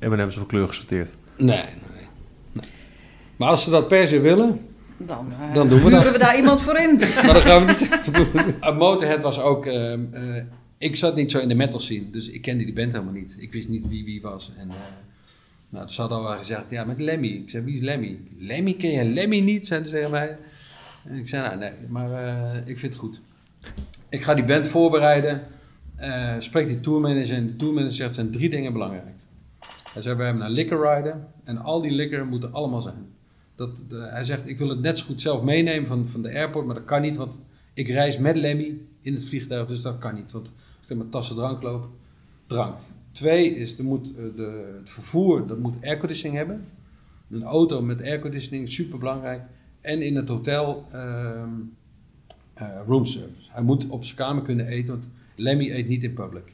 [0.00, 1.16] M&M's van kleur gesorteerd?
[1.36, 1.64] Nee,
[2.52, 2.64] nee,
[3.36, 4.60] Maar als ze dat per se willen,
[5.06, 6.12] Dan, eh, Dan doen we dat.
[6.12, 6.96] we daar iemand voor in.
[7.24, 8.28] maar dan gaan we niet zelf doen.
[8.60, 9.66] Uh, Motorhead was ook...
[9.66, 10.44] eh, eh,
[10.78, 13.36] ik zat niet zo in de metal scene, dus ik kende die band helemaal niet.
[13.38, 14.52] Ik wist niet wie wie was.
[14.58, 14.74] En, eh,
[15.70, 17.26] nou, dus ze hadden al wel gezegd, ja, met Lemmy.
[17.28, 18.18] Ik zei, wie is Lemmy?
[18.38, 19.66] Lemmy, ken je Lemmy niet?
[19.66, 20.36] Zeiden ze tegen mij.
[21.08, 23.20] En ik zei, nou nee, maar eh, ik vind het goed.
[24.08, 25.42] Ik ga die band voorbereiden.
[25.96, 29.04] Eh spreek die tourmanager en de tourmanager zegt, er zijn drie dingen belangrijk.
[29.92, 33.06] Hij zei, we hebben een liquor rider en al die liquor moet er allemaal zijn.
[33.88, 36.66] Dat, hij zegt, ik wil het net zo goed zelf meenemen van, van de airport,
[36.66, 37.42] maar dat kan niet, want
[37.74, 40.32] ik reis met Lemmy in het vliegtuig, dus dat kan niet.
[40.32, 40.46] Want
[40.80, 41.88] als ik mijn tassen drank loop,
[42.46, 42.76] drank.
[43.12, 46.64] Twee is, er moet, eh, de, het vervoer, dat moet airconditioning hebben.
[47.30, 49.42] Een auto met airconditioning, super belangrijk.
[49.80, 51.50] En in het hotel ehm
[52.54, 53.50] eh, room service.
[53.52, 56.52] Hij moet op zijn kamer kunnen eten, want Lemmy eet niet in public.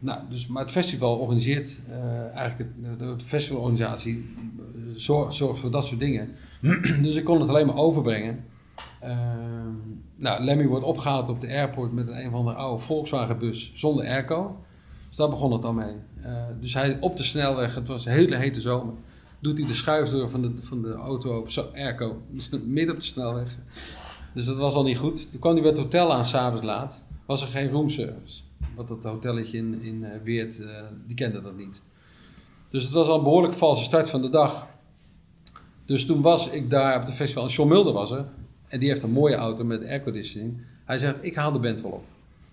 [0.00, 5.70] Nou, dus, maar het festival organiseert, eh, eigenlijk het, de, de festivalorganisatie eh, zorgt, voor
[5.70, 6.30] dat soort dingen.
[7.02, 8.44] dus ik kon het alleen maar overbrengen.
[9.00, 9.72] Ehm,
[10.18, 14.06] nou, Lemmy wordt opgehaald op de airport met een, of andere oude Volkswagen bus zonder
[14.06, 14.56] airco.
[15.08, 15.96] Dus daar begon het dan mee.
[16.22, 18.94] Eh, dus hij op de snelweg, het was een hele hete zomer,
[19.38, 23.00] doet hij de schuifdeur van de, van de auto open, zo airco, dus midden op
[23.00, 23.56] de snelweg.
[24.34, 25.30] Dus dat was al niet goed.
[25.30, 28.42] Toen kwam hij bij het hotel aan, s'avonds laat, was er geen roomservice.
[28.74, 31.82] Want dat hotelletje in, in eh, Weert, eh, die kende dat niet.
[32.70, 34.66] Dus het was al een behoorlijk valse start van de dag.
[35.84, 38.24] Dus toen was ik daar op het festival, en John Mulder was er.
[38.68, 40.60] En die heeft een mooie auto met airconditioning.
[40.84, 42.04] Hij zegt, ik haal de band wel op.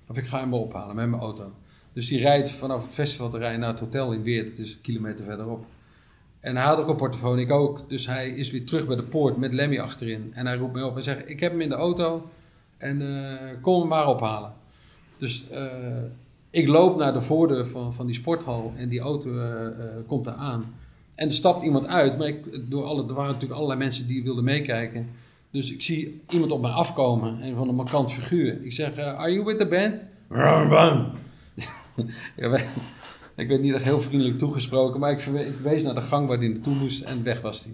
[0.07, 1.51] Of ik ga hem wel ophalen met mijn auto.
[1.93, 4.47] Dus die rijdt vanaf het festivalterrein naar het hotel in Weert.
[4.49, 5.65] Het is een kilometer verderop.
[6.39, 7.89] En hij had ook een portofoon, ik ook.
[7.89, 10.31] Dus hij is weer terug bij de poort met Lemmy achterin.
[10.33, 12.29] En hij roept mij op en zegt, ik heb hem in de auto.
[12.77, 14.53] En eh, kom hem maar ophalen.
[15.17, 16.03] Dus eh,
[16.49, 18.73] ik loop naar de voordeur van, van die sporthal.
[18.75, 19.73] En die auto eh, eh,
[20.07, 20.73] komt daar aan.
[21.15, 22.17] En er stapt iemand uit.
[22.17, 25.09] Maar ik, door alle, er waren natuurlijk allerlei mensen die wilden meekijken.
[25.51, 27.41] Dus ik zie iemand op mij afkomen.
[27.41, 28.63] Een van een markant figuur.
[28.63, 30.05] Ik zeg, are you with the band?
[33.35, 34.99] Ik werd niet echt heel vriendelijk toegesproken.
[34.99, 37.01] Maar ik, wees naar de gang waar hij naartoe moest.
[37.01, 37.73] En weg was hij.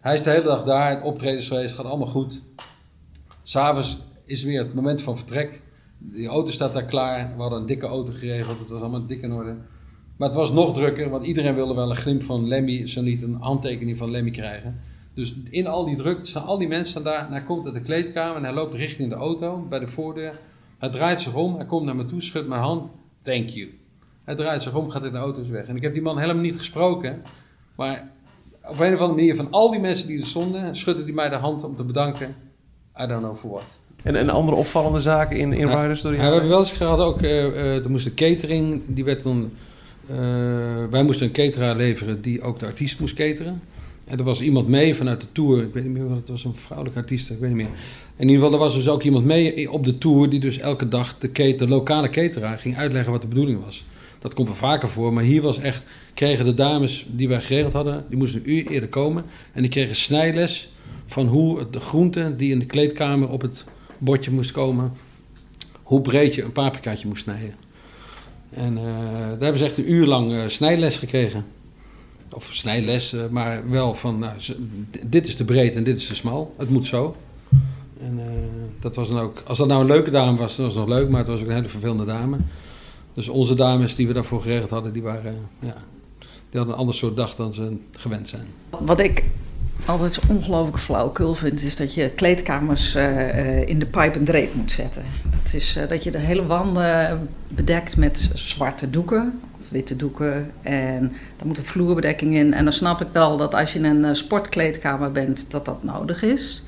[0.00, 1.02] Hij is de hele dag daar.
[1.02, 1.74] Optredens geweest.
[1.74, 2.42] Gaat allemaal goed.
[3.42, 5.60] S'avonds is weer het moment van vertrek.
[5.98, 7.32] Die auto staat daar klaar.
[7.36, 8.58] We hadden een dikke auto geregeld.
[8.58, 9.56] Het was allemaal dik in orde.
[10.16, 13.22] Maar het was nog drukker, want iedereen wilde wel een glimp van Lemmy, zo niet
[13.22, 14.80] een handtekening van Lemmy krijgen.
[15.14, 17.30] Dus in al die drukte staan al die mensen daar.
[17.30, 20.38] Hij komt uit de kleedkamer en hij loopt richting de auto bij de voordeur.
[20.78, 22.90] Hij draait zich om, hij komt naar me toe, schudt mijn hand.
[23.22, 23.70] Thank you.
[24.24, 25.66] Hij draait zich om, gaat in de auto is weg.
[25.66, 27.22] En ik heb die man helemaal niet gesproken.
[27.76, 28.10] Maar
[28.62, 31.28] op een of andere manier, van al die mensen die er stonden, schudde hij mij
[31.28, 32.36] de hand om te bedanken.
[33.00, 33.80] I don't know for what.
[34.02, 35.80] En, en andere opvallende zaken in, in Ja.
[35.82, 38.82] Riders door Ja, we hebben wel eens gehad ook, eh eh, er moest een catering,
[38.86, 39.50] die werd dan,
[40.10, 40.16] eh,
[40.90, 43.62] wij moesten een cateraar leveren die ook de artiest moest cateren.
[44.04, 46.44] En er was iemand mee vanuit de tour, ik weet niet meer wat het was,
[46.44, 47.68] een vrouwelijke artiest, ik weet niet meer.
[48.16, 50.88] In ieder geval, er was dus ook iemand mee op de tour die dus elke
[50.88, 53.84] dag de, cate- de lokale cateraar ging uitleggen wat de bedoeling was.
[54.18, 55.84] Dat komt wel vaker voor, maar hier was echt,
[56.14, 59.24] kregen de dames die wij geregeld hadden, die moesten een uur eerder komen.
[59.52, 60.70] En die kregen snijles
[61.06, 63.64] van hoe de groente die in de kleedkamer op het
[63.98, 64.92] bordje moest komen,
[65.82, 67.54] hoe breed je een paprikaatje moest snijden.
[68.50, 71.44] En eh, daar hebben ze echt een uur lang eh, snijles gekregen.
[72.32, 74.32] Of snijles, eh, maar wel van, nou,
[75.02, 76.54] dit is de breed en dit is de smal.
[76.56, 77.16] Het moet zo.
[78.02, 78.20] En
[78.80, 80.96] dat was dan ook, als dat nou een leuke dame was, dan was het nog
[80.96, 82.36] leuk, maar het was ook een hele vervelende dame.
[83.14, 85.76] Dus onze dames die we daarvoor geregeld hadden, die waren, ja,
[86.18, 88.46] die hadden een ander soort dag dan ze gewend zijn.
[88.70, 89.24] Wat ik
[89.88, 94.24] altijd zo ongelooflijk flauwekul vind, is dat je kleedkamers eh, eh, in de pijp en
[94.24, 95.02] dreep moet zetten.
[95.42, 100.50] Dat is eh, dat je de hele wanden bedekt met zwarte doeken witte doeken.
[100.62, 102.54] En daar moet een vloerbedekking in.
[102.54, 106.22] En dan snap ik wel dat als je in een sportkleedkamer bent, dat dat nodig
[106.22, 106.62] is.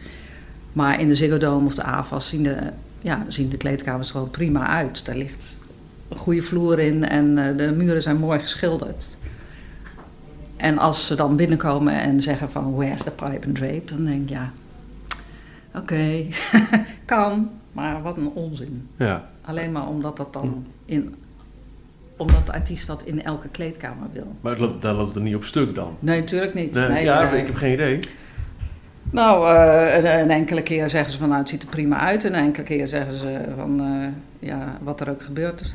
[0.73, 2.57] Maar in de Ziggo Dome of de AVAS zien de,
[3.01, 5.05] ja, zien de kleedkamers gewoon prima uit.
[5.05, 5.57] Daar ligt
[6.09, 9.09] een goede vloer in en de muren zijn mooi geschilderd.
[10.61, 14.23] En als ze dan binnenkomen en zeggen van where's the pipe and drape, dan denk
[14.23, 14.51] ik ja,
[15.75, 16.25] oké,
[17.05, 18.89] kan, maar wat een onzin.
[18.97, 19.29] Ja.
[19.43, 21.15] Alleen maar omdat dat dan in,
[22.17, 24.35] omdat de artiest dat in elke kleedkamer wil.
[24.41, 25.97] Maar het loopt- daar loopt het er niet op stuk dan.
[25.99, 26.75] Nee, natuurlijk niet.
[26.75, 28.01] Nee, Nee, ja, ik heb geen idee.
[29.11, 32.25] Nou, eh, een, een enkele keer zeggen ze van nou het ziet er prima uit.
[32.25, 35.75] En een enkele keer zeggen ze van eh, ja, wat er ook gebeurt,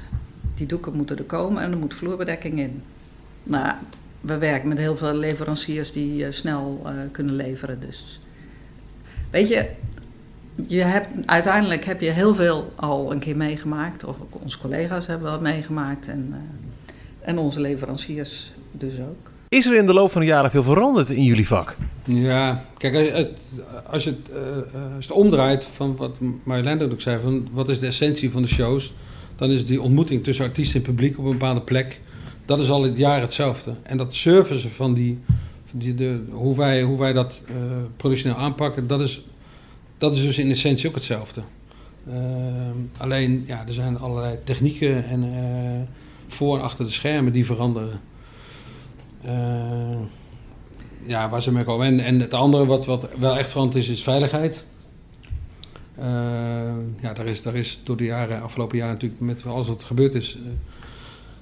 [0.55, 2.81] die doeken moeten er komen en er moet vloerbedekking in.
[3.43, 3.73] Nou,
[4.25, 7.79] we werken met heel veel leveranciers die eh, snel eh, kunnen leveren.
[7.79, 8.19] Dus
[9.29, 9.65] weet je,
[10.67, 14.03] je hebt, uiteindelijk heb je heel veel al een keer meegemaakt.
[14.03, 16.07] Of ook onze collega's hebben wel meegemaakt.
[16.07, 19.31] En, eh, en onze leveranciers dus ook.
[19.49, 21.75] Is er in de loop van de jaren veel veranderd in jullie vak?
[22.03, 23.31] Ja, kijk, als je het,
[23.89, 24.29] als je het,
[24.75, 28.41] uh, als het omdraait van wat Marjolein ook zei, van wat is de essentie van
[28.41, 28.93] de shows,
[29.35, 31.99] dan is die ontmoeting tussen artiest en publiek op een bepaalde plek,
[32.45, 33.73] dat is al het jaar hetzelfde.
[33.83, 35.19] En dat servicen van die,
[35.65, 37.55] van die de, hoe, wij, hoe wij dat uh,
[37.97, 39.21] productioneel aanpakken, dat is,
[39.97, 41.41] dat is dus in essentie ook hetzelfde.
[42.07, 42.15] Uh,
[42.97, 45.87] alleen, ja, er zijn allerlei technieken en
[46.27, 47.99] voor en achter de schermen die veranderen.
[51.05, 51.87] ja, waar ze mee komen.
[51.87, 54.65] En, en het andere wat, wat wel echt veranderd is, is veiligheid.
[55.99, 56.05] Uh,
[57.01, 59.87] ja, daar is, daar is door de jaren, afgelopen jaren natuurlijk met alles wat er
[59.87, 60.41] gebeurd is, uh,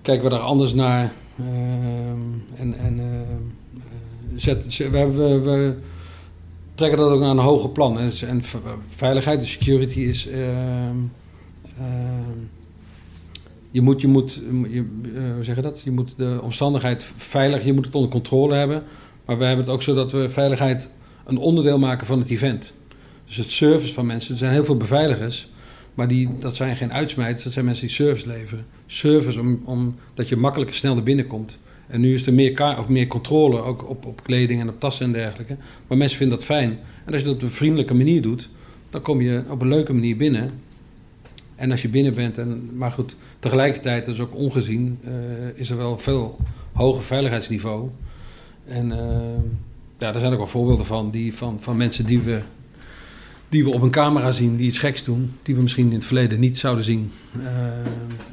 [0.03, 1.11] kijken we daar anders naar.
[1.39, 1.47] Uh,
[2.59, 3.01] en en
[4.35, 5.75] zet, we, we, we,
[6.75, 7.99] trekken dat ook naar een hoger plan.
[7.99, 8.41] En, en
[8.95, 10.27] veiligheid, de security is.
[10.27, 10.97] Ehm,
[11.77, 12.39] ehm,
[13.71, 14.85] je moet, je moet je,
[15.35, 15.81] hoe zeg je dat?
[15.81, 18.83] Je moet de omstandigheid veilig, je moet het onder controle hebben.
[19.25, 20.89] Maar we hebben het ook zo dat we veiligheid
[21.25, 22.73] een onderdeel maken van het event.
[23.25, 24.31] Dus het service van mensen.
[24.31, 25.49] Er zijn heel veel beveiligers,
[25.93, 28.65] maar die, dat zijn geen uitsmijters, dat zijn mensen die service leveren.
[28.85, 31.57] Service om, om je makkelijker snel naar binnen komt.
[31.87, 35.05] En nu is er meer, of meer controle, ook op, op kleding en op tassen
[35.05, 35.57] en dergelijke.
[35.87, 36.79] Maar mensen vinden dat fijn.
[37.05, 38.49] En als je dat op een vriendelijke manier doet,
[38.89, 40.51] dan kom je op een leuke manier binnen.
[41.55, 45.11] En als je binnen bent, en, maar goed, tegelijkertijd, dat is ook ongezien, uh,
[45.55, 46.35] is er wel veel
[46.73, 47.89] hoger veiligheidsniveau.
[48.65, 48.97] En uh,
[49.97, 52.41] ja, er zijn ook wel voorbeelden van, die, van, van mensen die we
[53.53, 56.05] die we op een camera zien, die iets geks doen, die we misschien in het
[56.05, 57.11] verleden niet zouden zien.
[57.37, 57.45] Uh,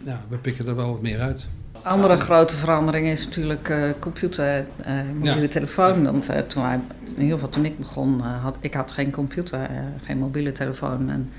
[0.04, 1.46] ja, we pikken er wel wat meer uit.
[1.82, 5.48] Andere grote verandering is natuurlijk uh, computer, uh, mobiele ja.
[5.48, 6.04] telefoon.
[6.04, 9.68] Want toen, wij, in ieder geval toen ik begon, had ik had geen computer,
[10.04, 11.10] geen mobiele telefoon.
[11.10, 11.30] En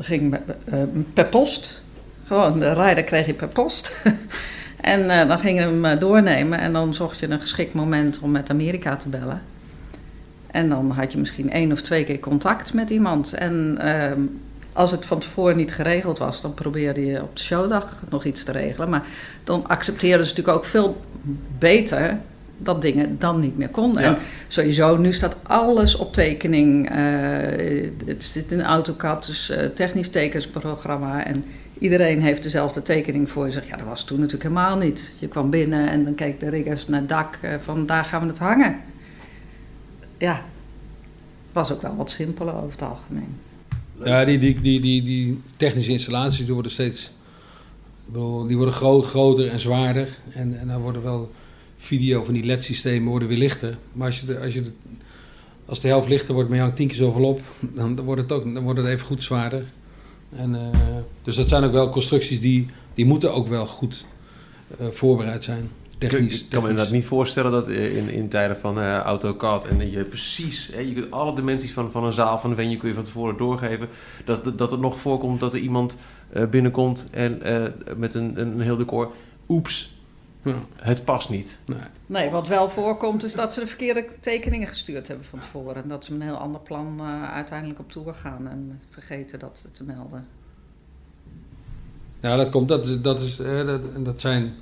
[0.00, 0.38] ging
[1.14, 1.82] per post.
[2.26, 4.02] Gewoon, de rijder kreeg je per post.
[4.94, 8.50] en dan ging je hem doornemen en dan zocht je een geschikt moment om met
[8.50, 9.42] Amerika te bellen.
[10.46, 13.32] En dan had je misschien één of twee keer contact met iemand.
[13.32, 14.12] En uh,
[14.72, 18.44] als het van tevoren niet geregeld was, dan probeerde je op de showdag nog iets
[18.44, 18.88] te regelen.
[18.88, 19.06] Maar
[19.44, 21.00] dan accepteerden ze natuurlijk ook veel
[21.58, 22.18] beter
[22.58, 24.02] dat dingen dan niet meer konden.
[24.02, 24.08] Ja.
[24.08, 26.90] En sowieso, nu staat alles op tekening.
[26.90, 26.96] Uh,
[28.06, 31.24] het zit in AutoCAD, dus uh, technisch tekensprogramma.
[31.24, 31.44] En
[31.78, 33.68] iedereen heeft dezelfde tekening voor zich.
[33.68, 35.12] Ja, dat was toen natuurlijk helemaal niet.
[35.18, 38.20] Je kwam binnen en dan keek de riggers naar het dak uh, van daar gaan
[38.20, 38.76] we het hangen
[40.18, 40.44] ja,
[41.52, 43.36] was ook wel wat simpeler over het algemeen.
[44.04, 47.10] Ja, die, die, die, die, die technische installaties die worden steeds
[48.46, 50.08] die worden groter en zwaarder.
[50.32, 51.30] En, en dan worden wel
[51.76, 53.78] video van die LED-systemen worden weer lichter.
[53.92, 54.72] Maar als, je de, als, je de,
[55.66, 58.32] als de helft lichter wordt, maar je hangt tien keer zoveel op, dan, wordt, het
[58.32, 59.64] ook, dan wordt het even goed zwaarder.
[60.36, 64.04] En, uh, dus dat zijn ook wel constructies die, die moeten ook wel goed
[64.80, 66.42] uh, voorbereid zijn technisch.
[66.42, 70.04] Ik kan me inderdaad niet voorstellen dat in, in tijden van uh, AutoCAD en je
[70.04, 72.94] precies, hè, je kunt alle dimensies van, van een zaal, van een venue kun je
[72.94, 73.88] van tevoren doorgeven,
[74.24, 75.98] dat, dat het nog voorkomt dat er iemand
[76.36, 79.12] uh, binnenkomt en uh, met een, een heel decor,
[79.48, 79.94] oeps,
[80.42, 80.54] ja.
[80.76, 81.60] het past niet.
[81.66, 81.78] Nee.
[82.06, 82.30] nee.
[82.30, 86.04] wat wel voorkomt is dat ze de verkeerde tekeningen gestuurd hebben van tevoren en dat
[86.04, 90.26] ze een heel ander plan uiteindelijk op tour gaan en vergeten dat te melden.
[92.20, 94.54] Ja, dat komt, dat is, dat, is, dat, dat zijn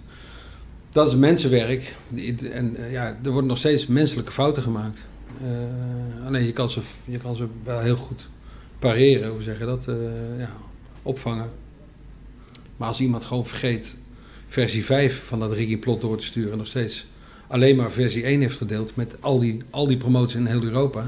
[0.94, 1.94] dat is mensenwerk.
[2.52, 5.06] En uh, ja, er worden nog steeds menselijke fouten gemaakt.
[5.42, 8.28] Uh, alleen je kan, ze, je kan ze wel heel goed
[8.78, 9.86] pareren, hoe zeg je dat?
[9.88, 9.96] Uh,
[10.38, 10.50] ja,
[11.02, 11.50] opvangen.
[12.76, 13.96] Maar als iemand gewoon vergeet
[14.46, 17.06] versie 5 van dat Ricky Plot door te sturen, nog steeds
[17.46, 21.04] alleen maar versie 1 heeft gedeeld met al die, al die promoties in heel Europa.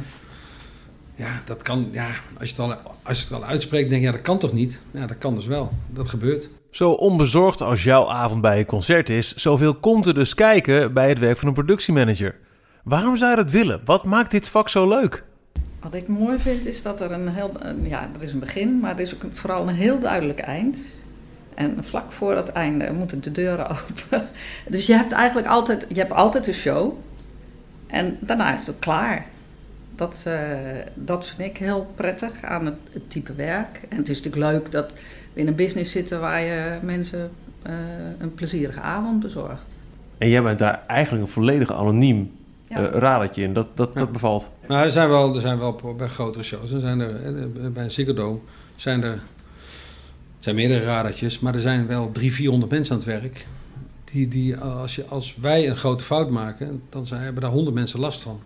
[1.16, 4.06] Ja, dat kan, ja, als je het al, als je het al uitspreekt, denk je,
[4.06, 4.80] ja, dat kan toch niet?
[4.90, 5.72] Ja, dat kan dus wel.
[5.92, 6.48] Dat gebeurt.
[6.70, 11.08] Zo onbezorgd als jouw avond bij een concert is, zoveel komt er dus kijken bij
[11.08, 12.34] het werk van een productiemanager.
[12.84, 13.80] Waarom zou je dat willen?
[13.84, 15.24] Wat maakt dit vak zo leuk?
[15.80, 17.52] Wat ik mooi vind is dat er een heel,
[17.82, 20.98] ja, er is een begin, maar er is ook vooral een heel duidelijk eind.
[21.54, 24.28] En vlak voor dat einde moeten de deuren open.
[24.68, 26.92] Dus je hebt eigenlijk altijd, je hebt altijd een show.
[27.86, 29.26] En daarna is het ook klaar.
[29.94, 30.34] Dat, uh,
[30.94, 33.80] dat vind ik heel prettig aan het, het type werk.
[33.88, 34.94] En het is natuurlijk leuk dat
[35.36, 37.30] in een business zitten waar je mensen
[37.66, 37.72] uh,
[38.18, 39.62] een plezierige avond bezorgt.
[40.18, 42.32] En jij bent daar eigenlijk een volledig anoniem
[42.68, 42.80] ja.
[42.80, 43.52] uh, radertje in.
[43.52, 44.00] Dat, dat, ja.
[44.00, 44.50] dat bevalt.
[44.68, 46.72] Maar er zijn wel, er zijn wel bij grotere shows.
[46.72, 48.38] Er zijn er, bij een Ziggo Dome
[48.76, 49.22] zijn er,
[50.38, 53.46] zijn meerdere radertjes, maar er zijn wel drie, vierhonderd mensen aan het werk.
[54.04, 57.74] Die, die, als, je, als wij een grote fout maken, dan zijn, hebben daar honderd
[57.74, 58.40] mensen last van.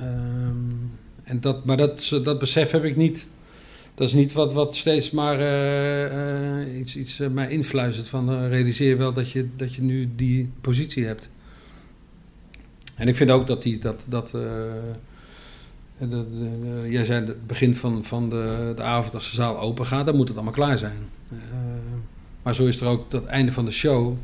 [0.00, 0.90] Um,
[1.22, 3.28] en dat, maar dat, dat besef heb ik niet
[3.94, 8.46] dat is niet wat, wat steeds maar uh, uh, iets, iets uh, mij influistert van
[8.46, 11.30] realiseer wel dat je, dat je nu die positie hebt.
[12.96, 14.30] En ik vind ook dat die, dat, dat
[16.88, 20.16] jij zei het begin van, van de, de avond als de zaal open gaat, dan
[20.16, 20.98] moet het allemaal klaar zijn.
[22.42, 24.16] Maar zo is er ook dat einde van de show,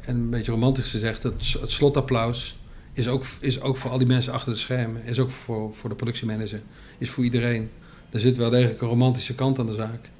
[0.00, 2.56] en een beetje romantisch gezegd, het, het slotapplaus
[2.92, 5.90] is ook, is ook voor al die mensen achter de schermen, is ook voor, voor
[5.90, 6.60] de productiemanager,
[6.98, 7.70] is voor iedereen.
[8.10, 10.10] Er zit wel degelijk een romantische kant aan de zaak.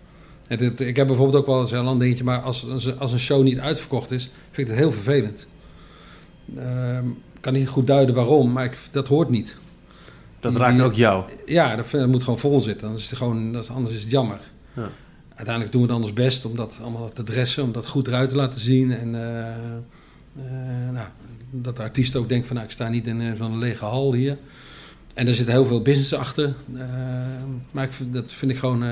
[0.46, 2.66] Het, ik heb bijvoorbeeld ook wel eens een ander dingetje, maar als,
[2.98, 5.46] als een show niet uitverkocht is, vind ik het heel vervelend.
[6.56, 6.98] Uh,
[7.34, 9.56] ik kan niet goed duiden waarom, maar ik, dat hoort niet.
[10.40, 11.24] Dat raakt ook jou?
[11.46, 12.86] Ja, dat, moet gewoon vol zitten.
[12.86, 14.40] Anders is het, gewoon, anders is het jammer.
[14.72, 14.88] Ja.
[15.28, 18.28] Uiteindelijk doen we het anders best om dat allemaal te dressen, om dat goed eruit
[18.28, 18.92] te laten zien.
[18.92, 19.20] En uh,
[20.44, 21.06] uh, nou,
[21.50, 24.36] dat de artiest ook denkt van nou, ik sta niet in zo'n lege hal hier.
[25.18, 26.54] En er zit heel veel business achter.
[26.74, 26.82] Uh,
[27.70, 28.84] maar ik, dat vind ik gewoon,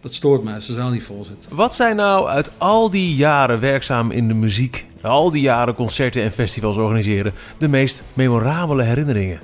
[0.00, 1.46] dat stoort mij als de zaal niet vol zit.
[1.50, 6.22] Wat zijn nou uit al die jaren werkzaam in de muziek, al die jaren concerten
[6.22, 9.40] en festivals organiseren, de meest memorabele herinneringen?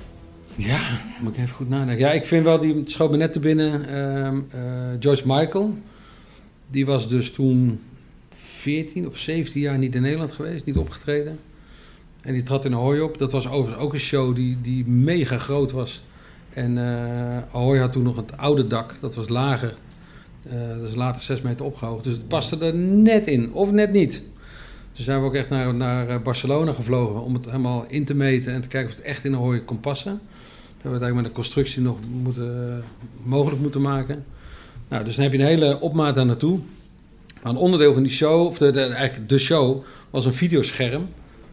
[0.54, 0.80] Ja,
[1.20, 2.06] moet ik even goed nadenken.
[2.06, 4.70] Ja, ik vind wel, die schoot me net te binnen, uh, uh,
[5.00, 5.74] George Michael.
[6.70, 7.80] Die was dus toen
[8.34, 11.38] 14 of 17 jaar niet in Nederland geweest, niet opgetreden.
[12.22, 13.18] En die trad in Ahoy op.
[13.18, 16.02] Dat was overigens ook een show die, die mega groot was.
[16.52, 19.74] En uh, Ahoy had toen nog het oude dak, dat was lager.
[20.46, 22.04] Uh, dat is later 6 meter opgehoogd.
[22.04, 24.22] Dus het paste er net in, of net niet.
[24.92, 28.52] Dus zijn we ook echt naar, naar Barcelona gevlogen om het helemaal in te meten
[28.52, 30.20] en te kijken of het echt in Ahoy kon passen
[30.82, 32.84] hebben we het eigenlijk met de constructie nog moeten,
[33.22, 34.24] mogelijk moeten maken.
[34.88, 36.58] Nou, dus dan heb je een hele opmaat daar naartoe.
[37.42, 41.08] Maar een onderdeel van die show, of de, eigenlijk de show, was een videoscherm.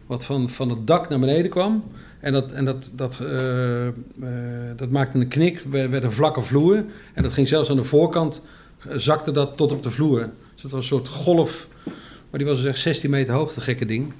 [0.08, 1.84] Wat van, van het dak naar beneden kwam.
[2.20, 3.90] En dat, en dat, dat, uh, uh,
[4.76, 6.84] dat maakte een knik, werd een vlakke vloer.
[7.14, 8.42] En dat ging zelfs aan de voorkant,
[8.86, 10.20] uh, zakte dat tot op de vloer.
[10.52, 11.68] Dus dat was een soort golf,
[12.30, 14.12] maar die was dus echt 16 meter hoog, dat gekke ding.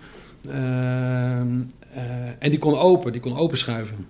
[2.38, 4.07] en die kon open, die kon openschuiven.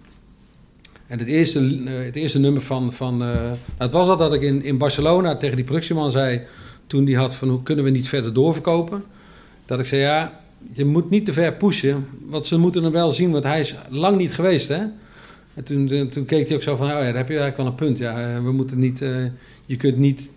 [1.08, 2.92] En het eerste, eh, het eerste nummer van.
[2.92, 6.42] van uh, het was al dat ik in, in Barcelona tegen die productieman zei.
[6.86, 9.04] Toen die had van hoe kunnen we niet verder doorverkopen.
[9.66, 10.40] Dat ik zei ja,
[10.72, 12.06] je moet niet te ver pushen.
[12.26, 14.82] Want ze moeten hem wel zien, want hij is lang niet geweest hè.
[15.58, 17.56] En toen, eh, toen keek hij ook zo van, oh ja, daar heb je eigenlijk
[17.56, 17.98] wel een punt.
[17.98, 19.24] Ja, we moeten niet, uh,
[19.66, 20.32] je kunt niet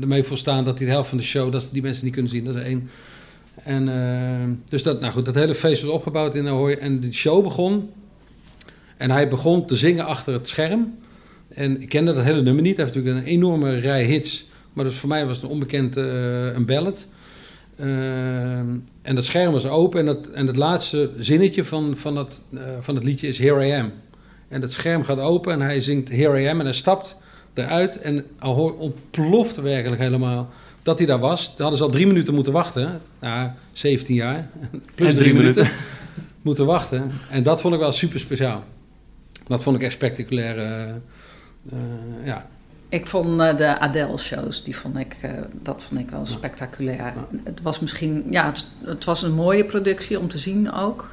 [0.00, 2.44] ermee volstaan dat die de helft van de show, dat die mensen niet kunnen zien.
[2.44, 2.90] Dat is één.
[3.64, 7.42] En dus dat, nou goed, dat hele feest was opgebouwd in Ahoy en de show
[7.42, 7.90] begon.
[8.96, 10.98] En hij begon te zingen achter het scherm.
[11.48, 12.76] En ik kende dat hele nummer niet.
[12.76, 14.46] Hij heeft natuurlijk een enorme rij hits.
[14.72, 17.06] Maar dus voor mij was het een onbekend een ballad.
[17.82, 18.58] Uh,
[19.02, 20.00] en dat scherm was open.
[20.00, 23.66] En, dat, en het laatste zinnetje van, van, dat, uh, van het liedje is Here
[23.66, 23.92] I Am.
[24.48, 26.58] En het scherm gaat open en hij zingt Here I Am.
[26.58, 27.16] En hij stapt
[27.54, 28.00] eruit.
[28.00, 30.50] En al ontploft werkelijk helemaal
[30.82, 31.46] dat hij daar was.
[31.46, 33.00] Daar hadden ze al drie minuten moeten wachten.
[33.20, 34.48] Nou, 17 jaar.
[34.94, 35.62] Plus en drie, minuten.
[35.62, 35.84] minuten
[36.42, 37.10] moeten wachten.
[37.30, 38.64] En dat vond ik wel super speciaal.
[39.46, 40.56] Dat vond ik echt spectaculair.
[40.56, 40.94] Uh,
[41.72, 42.46] uh, ja.
[42.92, 45.16] Ik vond uh, de Adele-shows, die vond ik,
[45.62, 46.96] dat vond ik wel spectaculair.
[46.96, 47.14] Ja.
[47.44, 51.10] Het was misschien, ja, het, het, was een mooie productie om te zien ook.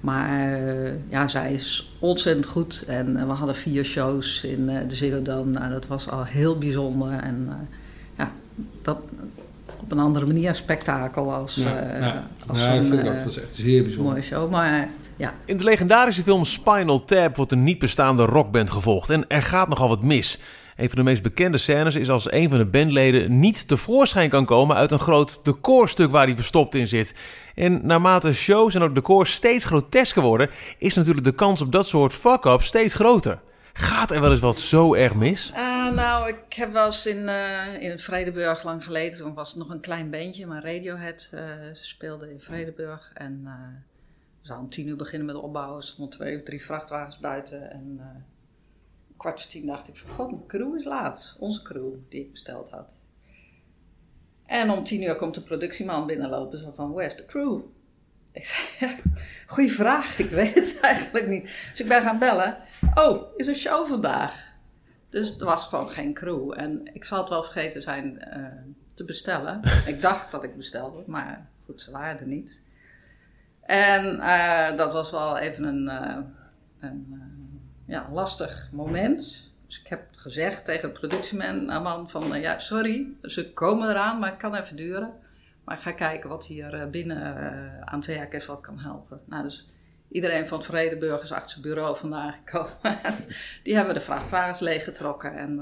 [0.00, 0.60] maar
[1.08, 2.84] ja, zij is ontzettend goed.
[2.86, 5.50] En we hadden vier shows in de Ziggo Dome.
[5.50, 7.12] Nou, dat was al heel bijzonder.
[7.12, 7.48] En
[8.18, 8.32] ja,
[8.82, 8.98] dat,
[9.80, 12.26] op een andere manier spektakel als, ja, ja.
[12.46, 14.12] als ja, dat was echt zeer bijzonder.
[14.12, 14.50] mooie show.
[14.50, 15.34] Maar ja.
[15.44, 19.68] In de legendarische film Spinal Tap wordt een niet bestaande rockband gevolgd en er gaat
[19.68, 20.38] nogal wat mis.
[20.76, 24.44] Een van de meest bekende scènes is als een van de bandleden niet tevoorschijn kan
[24.44, 27.14] komen uit een groot decorstuk waar hij verstopt in zit.
[27.54, 31.86] En naarmate shows en ook decors steeds grotesker worden, is natuurlijk de kans op dat
[31.86, 33.38] soort fuck-up steeds groter.
[33.72, 35.52] Gaat er wel eens wat zo erg mis?
[35.56, 39.56] Uh, nou, ik heb wel eens in, uh, in Vredeburg lang geleden, toen was het
[39.56, 41.40] nog een klein bandje, maar Radiohead uh,
[41.72, 43.10] speelde in Vredeburg.
[43.14, 43.48] En
[44.46, 45.76] we zouden om tien uur beginnen met opbouwen.
[45.76, 47.70] Er stonden twee of drie vrachtwagens buiten.
[47.70, 48.06] En uh,
[49.16, 51.36] kwart voor tien dacht ik van, god, mijn crew is laat.
[51.38, 52.94] Onze crew, die ik besteld had.
[54.46, 56.58] En om tien uur komt de productieman binnenlopen.
[56.58, 57.60] Zo van, where's the crew?
[58.32, 58.96] Ik zei,
[59.46, 61.42] goeie vraag, ik weet het eigenlijk niet.
[61.42, 62.56] Dus ik ben gaan bellen.
[62.94, 64.54] Oh, is er show vandaag?
[65.08, 66.52] Dus er was gewoon geen crew.
[66.56, 69.60] En ik zal het wel vergeten zijn uh, te bestellen.
[69.92, 72.64] ik dacht dat ik bestelde, maar goed, ze waren er niet.
[73.66, 76.16] En uh, dat was wel even een, uh,
[76.80, 79.52] een uh, ja, lastig moment.
[79.66, 84.38] Dus ik heb gezegd tegen de productieman van, ja, sorry, ze komen eraan, maar het
[84.38, 85.12] kan even duren.
[85.64, 87.34] Maar ik ga kijken wat hier binnen
[87.84, 89.20] aan het werk is, wat kan helpen.
[89.24, 89.68] Nou, dus
[90.08, 92.78] iedereen van het Vredeburg is achter zijn bureau vandaag gekomen.
[93.62, 95.36] Die hebben de vrachtwagens leeggetrokken.
[95.36, 95.60] En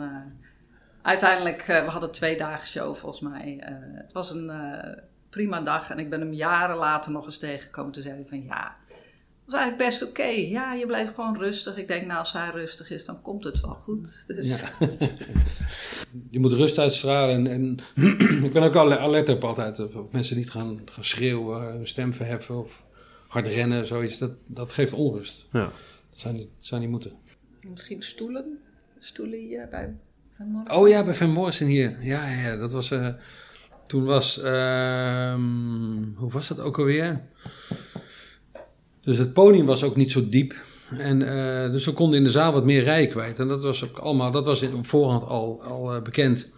[1.02, 3.62] uiteindelijk, we hadden twee dagen show volgens mij.
[3.94, 4.50] het was een
[5.34, 5.90] prima dag.
[5.90, 7.92] En ik ben hem jaren later nog eens tegengekomen.
[7.92, 8.76] Toen zei hij van ja,
[9.44, 10.26] was eigenlijk best oké.
[10.26, 11.76] Ja, je bleef gewoon rustig.
[11.76, 14.26] Ik denk, nou, als zij rustig is, dan komt het wel goed.
[14.26, 14.60] Dus...
[14.60, 14.70] Ja.
[16.30, 17.46] je moet rust uitstralen.
[17.46, 19.94] En, en ik ben ook al alert op altijd.
[19.94, 22.84] Op mensen niet gaan, gaan schreeuwen, hun stem verheffen of
[23.28, 24.18] hard rennen, zoiets.
[24.18, 25.48] Dat, dat geeft onrust.
[25.52, 25.64] Ja.
[26.10, 27.12] Dat zou niet, dat zou niet moeten.
[27.70, 28.58] Misschien stoelen?
[28.98, 29.94] Stoelen hier bij
[30.36, 30.76] Van Morrison?
[30.76, 31.98] Oh ja, bij Van Morrison hier.
[32.00, 32.90] Ja, ja, ja dat was...
[32.90, 33.08] eh,
[33.86, 34.40] toen was...
[34.40, 35.42] ehm,
[36.16, 37.20] hoe was dat ook alweer?
[39.00, 40.54] Dus het podium was ook niet zo diep.
[40.98, 43.38] En, eh, dus we konden in de zaal wat meer rij kwijt.
[43.38, 44.30] En dat was ook allemaal...
[44.30, 46.48] Dat was op voorhand al, al eh, bekend.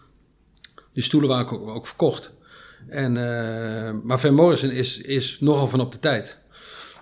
[0.93, 2.35] De stoelen waren ook, ook verkocht.
[2.89, 6.41] En, eh, maar Van Morrison is, is nogal van op de tijd.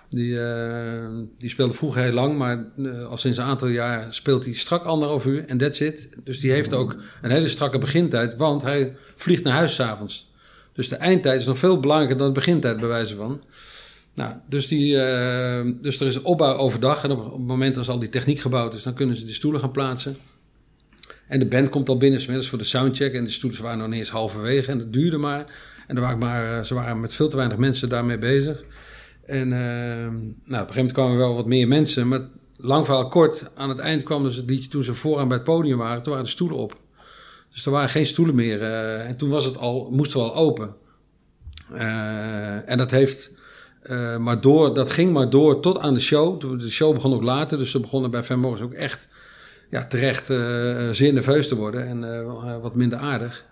[0.09, 4.45] Die, eh, die speelde vroeger heel lang, maar eh, al sinds een aantal jaar speelt
[4.45, 6.09] hij strak anderhalf uur en that's it.
[6.23, 10.33] Dus die heeft ook een hele strakke begintijd, want hij vliegt naar huis s'avonds.
[10.73, 13.41] Dus de eindtijd is nog veel belangrijker dan de begintijd, bij wijze van.
[14.13, 17.99] Nou, dus, die, eh, dus er is opbouw overdag en op, het moment als al
[17.99, 20.17] die techniek gebouwd is, dan kunnen ze de stoelen gaan plaatsen.
[21.27, 23.13] En de band komt al binnen, smiddags voor de soundcheck.
[23.13, 25.45] En de stoelen waren nog niet eens halverwege en dat duurde maar.
[25.87, 28.63] En er waren maar, ze waren met veel te weinig mensen daarmee bezig.
[29.25, 32.07] En eh, nou, op een gegeven moment kwamen wel wat meer mensen.
[32.07, 32.21] Maar
[32.57, 35.45] lang verhaal kort, aan het eind kwam dus het liedje toen ze vooraan bij het
[35.45, 36.01] podium waren.
[36.01, 36.77] Toen waren de stoelen op.
[37.51, 38.61] Dus er waren geen stoelen meer.
[38.61, 40.75] eh, en toen was het al, moesten we al open.
[41.73, 43.37] Eh, en dat heeft...
[43.81, 46.59] eh, maar door, dat ging maar door tot aan de show.
[46.59, 49.07] De show begon ook later, dus ze begonnen bij Van Morris ook echt
[49.69, 50.25] ja, terecht
[50.95, 53.45] zeer nerveus te worden en wat minder aardig.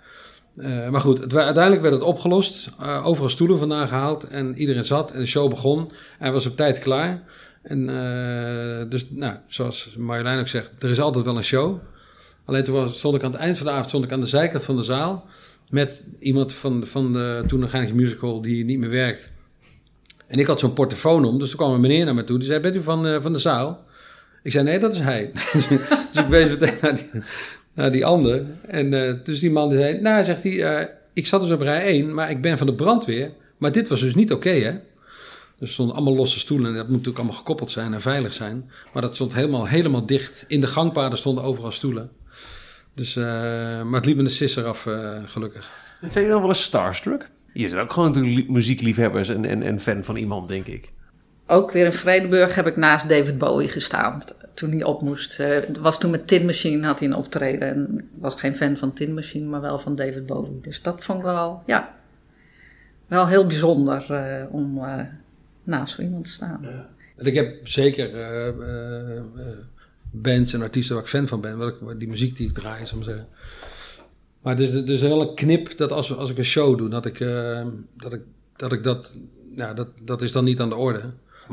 [0.56, 2.70] Eh, maar goed, het, uiteindelijk werd het opgelost.
[2.80, 5.92] Eh, overal stoelen vandaan gehaald en iedereen zat en de show begon.
[6.20, 7.24] Hij was op tijd klaar.
[7.62, 11.78] En eh, dus, nou, zoals Marjolein ook zegt, er is altijd wel een show.
[12.46, 14.28] Alleen toen was, stond ik aan het eind van de avond stond ik aan de
[14.28, 15.26] zijkant van de zaal
[15.70, 19.32] met iemand van, van de toen nog Heineken Musical die niet meer werkt.
[20.28, 22.38] En ik had zo'n portofoon om, dus toen kwam een meneer naar me toe.
[22.38, 23.86] Die zei, bent u van, van de zaal?
[24.44, 25.32] Ik zei, nee, dat is hij.
[25.54, 25.68] dus
[26.22, 27.10] ik wees meteen naar die,
[27.74, 28.46] naar die ander.
[28.68, 31.62] En eh, dus die man die zei, nou, zegt hij, eh, ik zat dus op
[31.62, 33.32] rij 1, maar ik ben van de brandweer.
[33.58, 34.72] Maar dit was dus niet oké, hè?
[35.60, 38.34] Dus er stonden allemaal losse stoelen en dat moet natuurlijk allemaal gekoppeld zijn en veilig
[38.34, 38.72] zijn.
[38.94, 40.46] Maar dat stond helemaal, helemaal dicht.
[40.48, 42.10] In de gangpaden stonden overal stoelen.
[42.96, 43.24] Dus, eh,
[43.82, 45.72] maar het liep me de sisser af, eh, gelukkig.
[46.08, 47.30] Zijn je dan wel eens starstruck?
[47.54, 50.92] Je bent ook gewoon natuurlijk li- muziekliefhebbers en, en, en fan van iemand, denk ik.
[51.48, 54.22] Ook weer in Vredenburg heb ik naast David Bowie gestaan.
[54.54, 55.40] Toen hij op moest.
[55.40, 57.68] Eh, Het was toen met Tin Machine had hij een optreden.
[57.68, 60.60] En ik was geen fan van Tin Machine, maar wel van David Bowie.
[60.62, 61.96] Dus dat vond ik wel, ja,
[63.08, 65.00] wel heel bijzonder eh, om eh,
[65.64, 66.66] naast zo iemand te staan.
[67.18, 68.12] En ik heb zeker
[70.12, 71.58] bands en artiesten waar ik fan van ben.
[71.58, 73.28] Wat ik, die muziek die ik draai, zou ik maar zeggen.
[74.42, 77.20] Maar het is, wel een knip dat als, als ik een show doe, dat ik,
[77.98, 78.22] dat, ik,
[78.56, 79.16] dat, ik dat,
[79.56, 81.02] ja, dat, dat is dan niet aan de orde.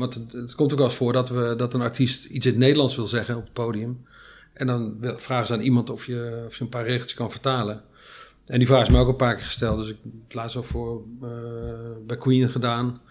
[0.01, 2.61] Want het, komt ook wel eens voor dat, we, dat een artiest iets in het
[2.61, 4.05] Nederlands wil zeggen op het podium.
[4.53, 7.83] En dan vragen ze aan iemand of je, of je een paar regeltjes kan vertalen.
[8.45, 9.77] En die vraag is me ook een paar keer gesteld.
[9.77, 11.29] Dus ik heb het laatst ook voor, eh,
[12.07, 13.01] bij Queen gedaan.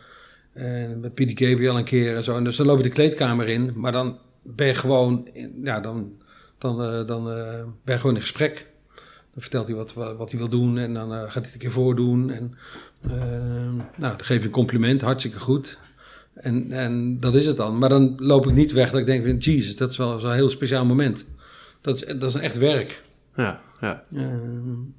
[0.53, 2.37] En met Peter Gabriel een keer en zo.
[2.37, 3.73] En dus dan loop je de kleedkamer in.
[3.75, 5.29] Maar dan ben je gewoon...
[5.33, 6.13] in- ja, dan,
[6.59, 8.67] dan, eh, dan eh, ben je gewoon in gesprek.
[9.33, 10.79] Dan vertelt hij wat, wat, hij wil doen.
[10.79, 12.31] En dan gaat hij het een keer voordoen.
[12.31, 12.55] En
[13.97, 15.01] nou, dan geef je een compliment.
[15.01, 15.79] Hartstikke goed.
[16.41, 17.79] En, en dat is het dan.
[17.79, 19.25] Maar dan loop ik niet weg dat ik denk...
[19.25, 21.27] van, Jesus, dat is wel zo'n heel speciaal moment.
[21.81, 23.03] Dat is, dat is een echt werk.
[23.37, 24.03] Ja, ja.
[24.17, 24.23] Eh,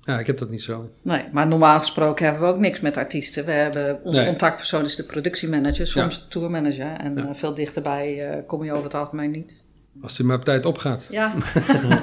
[0.03, 0.89] ja, ik heb dat niet zo.
[1.01, 3.45] Nee, maar normaal gesproken hebben we ook niks met artiesten.
[3.45, 4.27] We hebben, onze Nee.
[4.29, 6.21] contactpersoon is de productiemanager, soms Ja.
[6.21, 6.91] de tourmanager.
[6.97, 7.27] En Ja.
[7.27, 9.61] eh, veel dichterbij eh, kom je over het algemeen niet.
[10.01, 11.07] Als hij maar op tijd opgaat.
[11.09, 11.33] Ja,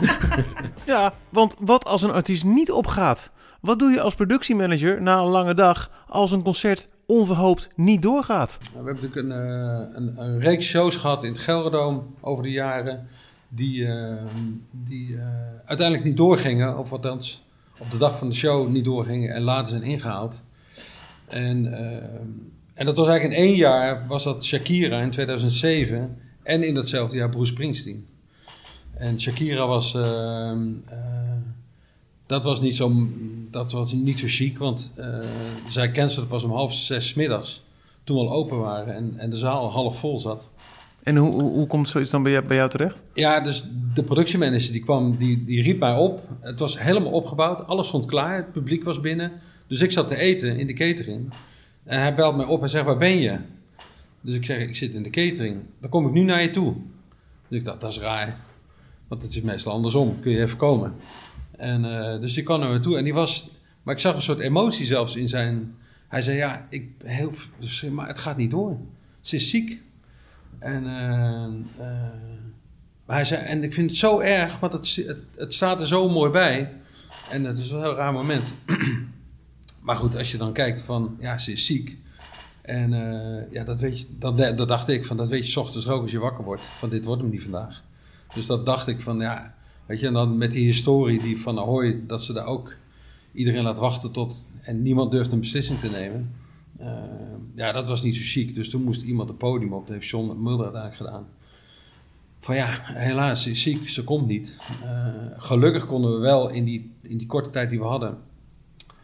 [0.87, 3.31] Ja, want wat als een artiest niet opgaat?
[3.61, 8.59] Wat doe je als productiemanager na een lange dag als een concert onverhoopt niet doorgaat?
[8.61, 12.43] Nou, We hebben natuurlijk een, eh, een, een reeks shows gehad in het Gelderdoom over
[12.43, 13.09] de jaren.
[13.49, 14.15] Die, eh,
[14.71, 15.27] die eh,
[15.65, 16.79] uiteindelijk niet doorgingen.
[16.79, 17.43] Of althans
[17.79, 20.43] op de dag van de show niet doorgingen en later zijn ingehaald.
[21.29, 21.73] En,
[22.75, 26.19] en dat was eigenlijk in één jaar was dat Shakira in 2007.
[26.43, 28.07] En in datzelfde jaar Bruce Springsteen.
[28.95, 29.97] En Shakira was...
[32.29, 33.09] dat was niet zo,
[33.51, 35.19] dat was niet zo chic, want eh,
[35.69, 37.63] zij cancelde pas om half zes middags
[38.05, 40.51] toen we al open waren en, en de zaal al half vol zat.
[41.03, 43.03] En hoe, hoe, hoe komt zoiets dan bij jou, bij jou terecht?
[43.15, 43.65] Ja, dus
[43.95, 46.23] de productiemanager die kwam, die, die riep mij op.
[46.41, 49.33] Het was helemaal opgebouwd, alles stond klaar, het publiek was binnen.
[49.67, 51.33] Dus ik zat te eten in de catering.
[51.85, 53.39] En hij belt mij op en zegt, waar ben je?
[54.21, 55.61] Dus ik zeg, ik zit in de catering.
[55.81, 56.75] Dan kom ik nu naar je toe.
[57.49, 58.37] Dus ik dacht, dat is raar.
[59.09, 60.93] Want het is meestal andersom, kun je even komen.
[61.59, 63.51] En, eh, dus ik kwam naar me toe en die was...
[63.83, 65.75] Maar ik zag een soort emotie zelfs in zijn...
[66.09, 67.33] Hij zei, ja, ik, heel,
[67.91, 68.77] maar het gaat niet door.
[69.21, 69.81] Ze is ziek.
[70.59, 72.13] En, eh, eh,
[73.07, 76.09] maar hij zei, en ik vind het zo erg, want het, het, staat er zo
[76.09, 76.73] mooi bij.
[77.31, 78.55] En het is wel een heel raar moment.
[79.87, 81.97] maar goed, als je dan kijkt van, ja, ze is ziek.
[82.63, 85.57] En eh, ja, dat, weet je, dat, dat dacht ik, van, dat weet je 's
[85.57, 86.63] ochtends ook als je wakker wordt.
[86.63, 87.83] Van dit wordt hem niet vandaag.
[88.35, 89.55] Dus dat dacht ik van, ja,
[89.89, 92.73] weet je, en dan met die historie die van Ahoy, dat ze daar ook
[93.33, 96.33] iedereen laat wachten tot, en niemand durft een beslissing te nemen.
[96.81, 96.87] Uh,
[97.55, 98.55] ja, dat was niet zo chic.
[98.55, 99.87] Dus toen moest iemand het podium op.
[99.87, 101.27] Dat heeft John Mulder uiteindelijk gedaan.
[102.41, 104.57] Van ja, helaas, ze is ziek, ze komt niet.
[104.85, 108.19] Uh, gelukkig konden we wel in die, in die korte tijd die we hadden...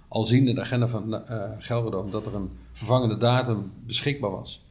[0.08, 4.64] al zien in de agenda van uh, dat er een vervangende datum beschikbaar was.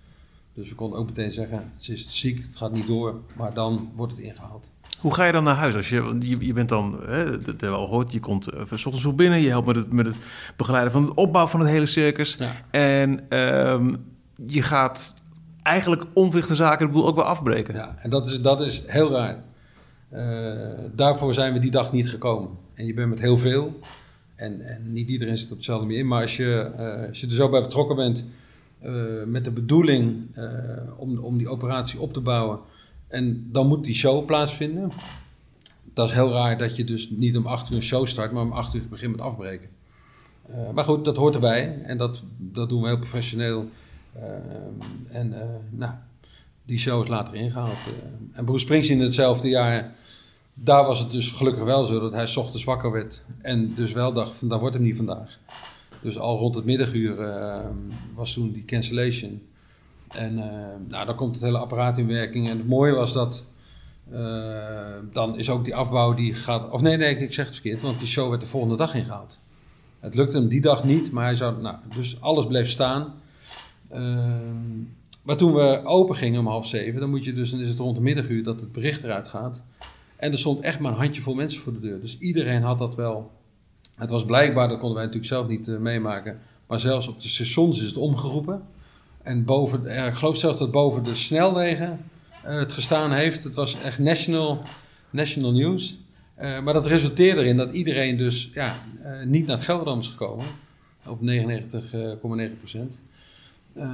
[0.53, 3.91] Dus we konden ook meteen zeggen, ze is ziek, het gaat niet door, maar dan
[3.95, 4.71] wordt het ingehaald.
[5.03, 5.75] Hoe ga je dan naar huis?
[5.75, 8.61] Als je, je, je bent dan, hè, dat hebben we al gehoord, je komt uh,
[8.61, 10.19] s ochtends vroeg binnen, je helpt met het, met het
[10.55, 12.35] begeleiden van het opbouw van het hele circus.
[12.39, 12.51] Ja.
[12.71, 14.05] En um,
[14.45, 15.13] je gaat
[15.61, 17.75] eigenlijk onverrichte zaken de boel ook wel afbreken.
[17.75, 19.43] Ja, en dat is, dat is heel raar.
[20.13, 22.49] Uh, daarvoor zijn we die dag niet gekomen.
[22.73, 23.79] En je bent met heel veel.
[24.35, 26.07] En, en niet iedereen zit op hetzelfde meer in.
[26.07, 28.25] Maar als je, uh, als je er zo bij betrokken bent
[28.83, 30.15] uh, met de bedoeling
[30.97, 32.59] om, om die operatie op te bouwen.
[33.13, 34.91] En dan moet die show plaatsvinden.
[35.93, 38.43] Dat is heel raar dat je dus niet om acht uur een show start, maar
[38.43, 39.69] om acht uur begint met afbreken.
[40.73, 41.81] maar goed, dat hoort erbij.
[41.83, 43.69] En dat, dat doen we heel professioneel.
[44.15, 45.39] Uh, en uh,
[45.69, 45.91] nou,
[46.65, 47.77] die show is later ingehaald.
[48.31, 49.95] En Bruce Springsteen in hetzelfde jaar,
[50.53, 53.23] daar was het dus gelukkig wel zo dat hij s ochtends wakker werd.
[53.41, 55.39] En dus wel dacht van, dat wordt hem niet vandaag.
[56.01, 57.15] Dus al rond het middaguur
[58.13, 59.41] was toen die cancellation.
[60.15, 60.35] En
[60.87, 62.49] nou, dan komt het hele apparaat in werking.
[62.49, 63.43] En het mooie was dat,
[65.11, 66.71] dan is ook die afbouw die gaat...
[66.71, 69.39] Of nee, nee, ik zeg het verkeerd, want die show werd de volgende dag ingehaald.
[69.99, 71.61] Het lukte hem die dag niet, maar hij zou...
[71.61, 73.13] Nou, dus alles bleef staan...
[73.93, 74.25] Uh,
[75.23, 77.79] maar toen we open gingen om half zeven, dan moet je dus, dan is het
[77.79, 79.61] rond de middaguur dat het bericht eruit gaat.
[80.15, 82.01] En er stond echt maar een handjevol mensen voor de deur.
[82.01, 83.31] Dus iedereen had dat wel.
[83.95, 86.39] Het was blijkbaar, dat konden wij natuurlijk zelf niet uh, meemaken.
[86.67, 88.61] Maar zelfs op de stations is het omgeroepen.
[89.23, 91.99] En boven, ik geloof zelfs dat boven de snelwegen
[92.45, 93.43] uh, het gestaan heeft.
[93.43, 94.61] Het was echt national,
[95.09, 95.97] national news.
[96.37, 98.75] maar dat resulteerde erin dat iedereen dus ja,
[99.25, 100.45] niet naar het Gelderland is gekomen.
[101.05, 102.99] Op 99,9 procent.
[103.77, 103.85] Uh,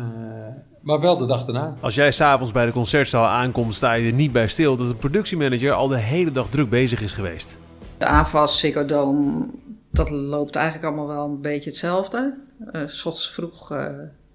[0.82, 1.76] maar wel de dag daarna.
[1.80, 4.96] Als jij s'avonds bij de concertzaal aankomt, sta je er niet bij stil dat de
[4.96, 7.60] productiemanager al de hele dag druk bezig is geweest.
[7.98, 9.50] De AFAS, Ziggo Dome,
[9.92, 12.38] dat loopt eigenlijk allemaal wel een beetje hetzelfde.
[12.74, 13.88] Uh, s ochtends vroeg uh,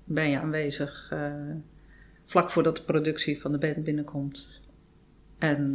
[0.04, 1.32] ben je aanwezig uh,
[2.24, 4.60] vlak voordat de productie van de band binnenkomt.
[5.38, 5.72] En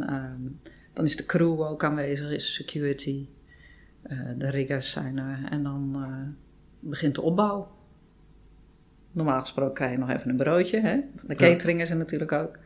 [0.92, 3.26] dan is de crew ook aanwezig, is security.
[4.36, 5.96] de riggers zijn er en dan
[6.80, 7.68] begint de opbouw.
[9.12, 10.80] Normaal gesproken krijg je nog even een broodje.
[10.80, 11.00] Hè?
[11.26, 12.58] De catering is er natuurlijk ook.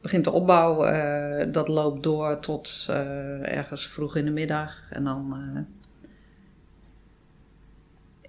[0.00, 4.90] Begint de opbouw, uh, dat loopt door tot uh, ergens vroeg in de middag.
[4.90, 5.60] En dan uh,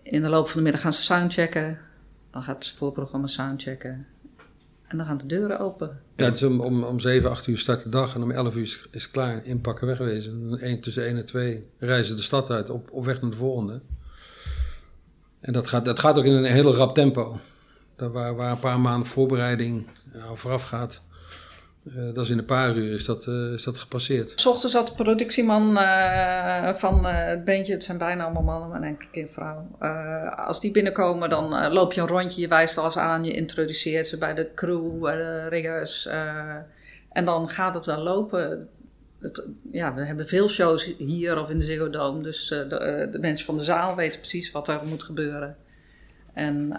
[0.04, 1.80] in de loop van de middag gaan ze soundchecken.
[2.32, 4.08] Dan gaat het voorprogramma soundchecken.
[4.88, 6.00] En dan gaan de deuren open.
[6.16, 8.56] Ja, het is om, om, om 7, 8 uur start de dag en om 11
[8.56, 9.46] uur is, klaar.
[9.46, 10.60] Inpakken, wegwezen.
[10.60, 13.82] En tussen 1 en 2 reizen de stad uit op, op weg naar de volgende.
[15.40, 17.40] En dat gaat, dat gaat ook in een heel rap tempo.
[17.96, 21.02] Daar waar, waar een paar maanden voorbereiding uh, vooraf gaat.
[21.84, 24.34] Uh, dat is in een paar uur is dat, uh, is dat gepasseerd.
[24.36, 28.90] S ochtends had de productieman uh, van het bandje, het zijn bijna allemaal mannen, maar
[28.90, 29.68] ik een vrouw.
[30.36, 34.18] als die binnenkomen, dan loop je een rondje, je wijst alles aan, je introduceert ze
[34.18, 36.06] bij de crew, bij de riggers.
[37.12, 38.70] en dan gaat het wel lopen.
[39.20, 43.20] Het, ja, we hebben veel shows hier of in de Ziggo Dome, dus de, de,
[43.20, 45.56] mensen van de zaal weten precies wat er moet gebeuren.
[46.34, 46.74] En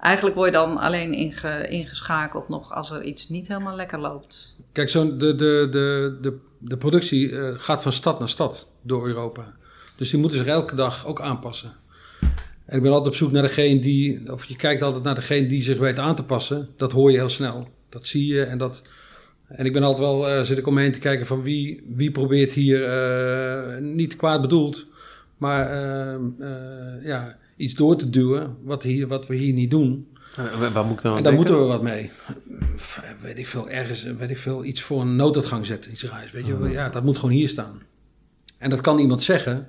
[0.00, 4.56] Eigenlijk word je dan alleen inge, ingeschakeld nog als er iets niet helemaal lekker loopt.
[4.72, 9.06] Kijk, zo de, de, de, de, de productie uh, gaat van stad naar stad door
[9.06, 9.52] Europa.
[9.96, 11.72] Dus die moeten zich elke dag ook aanpassen.
[12.66, 15.46] En ik ben altijd op zoek naar degene die, of je kijkt altijd naar degene
[15.46, 16.68] die zich weet aan te passen.
[16.76, 17.68] Dat hoor je heel snel.
[17.88, 18.82] Dat zie je en dat.
[19.46, 21.84] En ik ben altijd wel, uh, zit ik om me heen te kijken van wie,
[21.96, 24.86] wie probeert hier, uh, niet kwaad bedoeld,
[25.36, 25.74] maar
[27.02, 30.08] ja, iets door te duwen wat, hier, wat we hier niet doen.
[30.36, 32.10] En waar moet ik dan En daar moeten we wat mee.
[33.22, 36.32] Weet ik veel, ergens, weet ik veel, iets voor een nooduitgang zetten, iets raars.
[36.32, 36.72] Weet je, oh.
[36.72, 37.82] ja, dat moet gewoon hier staan.
[38.58, 39.68] En dat kan iemand zeggen,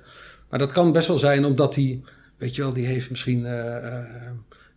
[0.50, 2.00] maar dat kan best wel zijn omdat hij,
[2.36, 3.98] weet je wel, die heeft misschien uh, uh,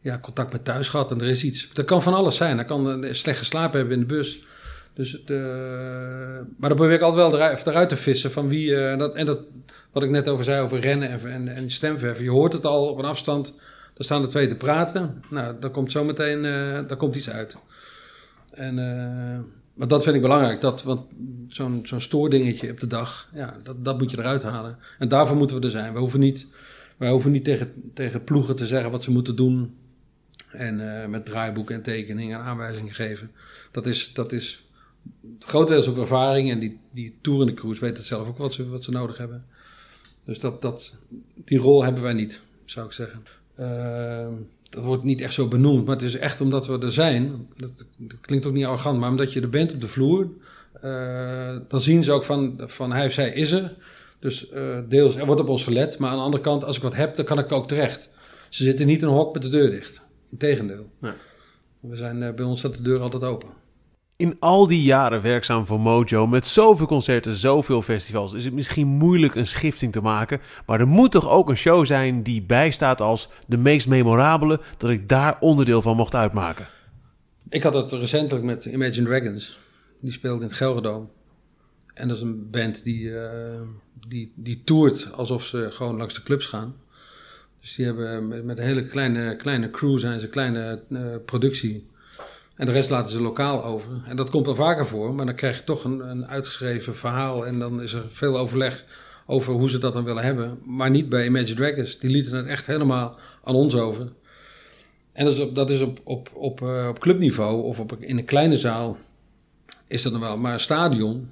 [0.02, 1.70] ja, contact met thuis gehad en er is iets.
[1.74, 2.58] Dat kan van alles zijn.
[2.58, 4.44] Hij kan slecht geslapen hebben in de bus.
[4.94, 8.96] Dus de, maar dan probeer ik altijd wel eruit, eruit te vissen van wie.
[8.98, 9.40] Dat, en dat,
[9.96, 12.24] wat ik net over zei over rennen en, en, en stemverven.
[12.24, 13.54] Je hoort het al op een afstand.
[13.94, 15.24] Daar staan de twee te praten.
[15.30, 17.58] Nou, dan komt zometeen uh, daar komt iets uit.
[18.54, 19.40] En, uh,
[19.74, 20.62] maar dat vind ik belangrijk.
[20.62, 21.06] Dat, want
[21.48, 24.78] zo'n zo'n stoordingetje op de dag, ja, dat, dat moet je eruit halen.
[25.00, 25.94] En daarvoor moeten we er zijn.
[25.94, 26.48] We hoeven niet,
[26.98, 29.76] wij hoeven niet tegen, tegen ploegen te zeggen wat ze moeten doen.
[30.52, 33.32] En uh, met draaiboeken en tekeningen en aanwijzingen geven.
[33.72, 34.68] Dat is, dat is
[35.40, 36.52] grotendeels op ervaring.
[36.52, 39.46] En die, die toerende crews weten het zelf ook wat ze, wat ze nodig hebben.
[40.26, 40.96] Dus dat, dat,
[41.36, 43.24] die rol hebben wij niet, zou ik zeggen.
[43.60, 44.28] Uh,
[44.70, 47.48] dat wordt niet echt zo benoemd, maar het is echt omdat we er zijn.
[47.58, 47.86] Dat,
[48.22, 50.30] klinkt ook niet arrogant, maar omdat je er bent op de vloer.
[50.84, 53.76] Uh, dan zien ze ook van, van hij of zij is er.
[54.20, 55.98] Dus uh, deels, er wordt op ons gelet.
[55.98, 58.10] Maar aan de andere kant, als ik wat heb, dan kan ik ook terecht.
[58.50, 60.02] Ze zitten niet in een hok met de deur dicht.
[60.32, 60.90] Integendeel.
[61.00, 61.16] Ja.
[61.82, 63.50] We zijn, uh, bij ons staat de deur altijd open.
[64.18, 68.88] In al die jaren werkzaam voor Mojo, met zoveel concerten, zoveel festivals, is het misschien
[68.88, 70.40] moeilijk een schifting te maken.
[70.66, 74.90] Maar er moet toch ook een show zijn die bijstaat als de meest memorabele, dat
[74.90, 76.66] ik daar onderdeel van mocht uitmaken.
[77.50, 79.60] Ik had het recentelijk met Imagine Dragons.
[80.00, 81.06] Die speelde in het Gelredome.
[81.94, 83.22] En dat is een band die, uh,
[84.08, 86.76] die, die toert alsof ze gewoon langs de clubs gaan.
[87.62, 91.94] Dus die hebben met, een hele kleine, kleine crew zijn ze, kleine uh, productie.
[92.56, 93.90] En de rest laten ze lokaal over.
[94.06, 97.46] En dat komt wel vaker voor, maar dan krijg je toch een, een uitgeschreven verhaal.
[97.46, 98.86] En dan is er veel overleg
[99.26, 100.60] over hoe ze dat dan willen hebben.
[100.66, 102.00] Maar niet bij Imagine Dragons.
[102.00, 104.12] Die lieten het echt helemaal aan ons over.
[105.14, 108.18] En dat is op, dat is op, op, op, uh, op clubniveau of op, in
[108.18, 108.98] een kleine zaal
[109.88, 110.38] is dat dan wel.
[110.38, 111.32] Maar een stadion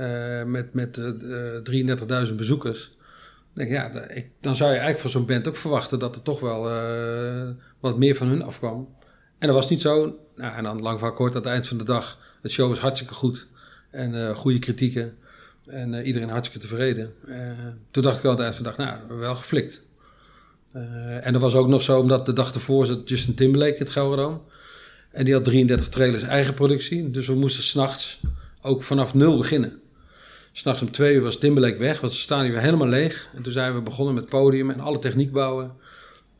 [0.00, 2.96] uh, met, met uh, 33.000 bezoekers.
[3.52, 6.40] Denk, ja, ik, dan zou je eigenlijk van zo'n band ook verwachten dat er toch
[6.40, 6.62] wel
[7.80, 8.88] wat meer van hun afkwam.
[9.40, 10.18] En dat was niet zo.
[10.36, 12.78] Nou, en dan lang van kort, aan het eind van de dag, het show was
[12.78, 13.46] hartstikke goed.
[13.90, 15.16] En uh, goede kritieken.
[15.66, 17.14] En uh, iedereen hartstikke tevreden.
[17.24, 17.36] Uh,
[17.90, 19.82] toen dacht ik aan het eind van de dag, nou, wel geflikt.
[21.22, 23.90] en dat was ook nog zo, omdat de dag ervoor zat Justin Timberlake in het
[23.90, 24.42] Gelderdoom.
[25.12, 27.10] En die had 33 trailers eigen productie.
[27.10, 28.20] Dus we moesten s'nachts
[28.62, 29.80] ook vanaf nul beginnen.
[30.52, 33.28] S'nachts om twee uur was Timberlake weg, was de stadion weer helemaal leeg.
[33.34, 35.72] En toen zijn we begonnen met podium en alle techniek bouwen.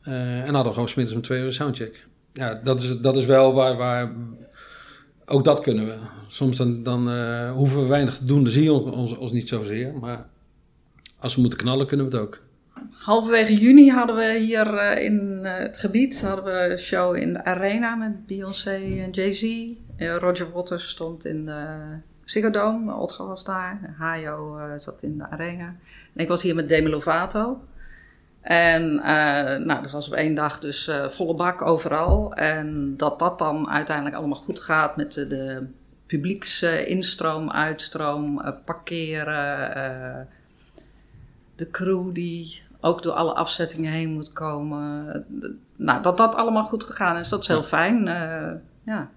[0.03, 3.25] en hadden we gewoon smiddags om twee uur een soundcheck ja, dat is, dat is
[3.25, 4.11] wel waar, waar.
[5.25, 5.95] Ook dat kunnen we.
[6.27, 9.49] Soms dan, dan uh, hoeven we weinig te doen, dan zie je ons, ons niet
[9.49, 9.93] zozeer.
[9.93, 10.25] Maar
[11.19, 12.41] als we moeten knallen, kunnen we het ook.
[12.91, 17.33] Halverwege juni hadden we hier uh, in uh, het gebied hadden we een show in
[17.33, 19.67] de Arena met Beyoncé en Jay-Z.
[19.97, 21.77] Roger Waters stond in de
[22.25, 23.95] Ziggo Dome, was daar.
[23.97, 25.75] Hayo zat in de Arena.
[26.13, 27.61] En ik was hier met Demi Lovato.
[28.41, 32.33] En uh, nou, dat was op één dag dus uh, volle bak overal.
[32.33, 35.67] En dat dat dan uiteindelijk allemaal goed gaat met de, de
[36.05, 40.27] publieksinstroom, uitstroom, uh, parkeren.
[41.55, 45.25] de crew die ook door alle afzettingen heen moet komen.
[45.75, 48.03] nou, dat dat allemaal goed gegaan is, dat is heel fijn.
[48.85, 49.09] ja.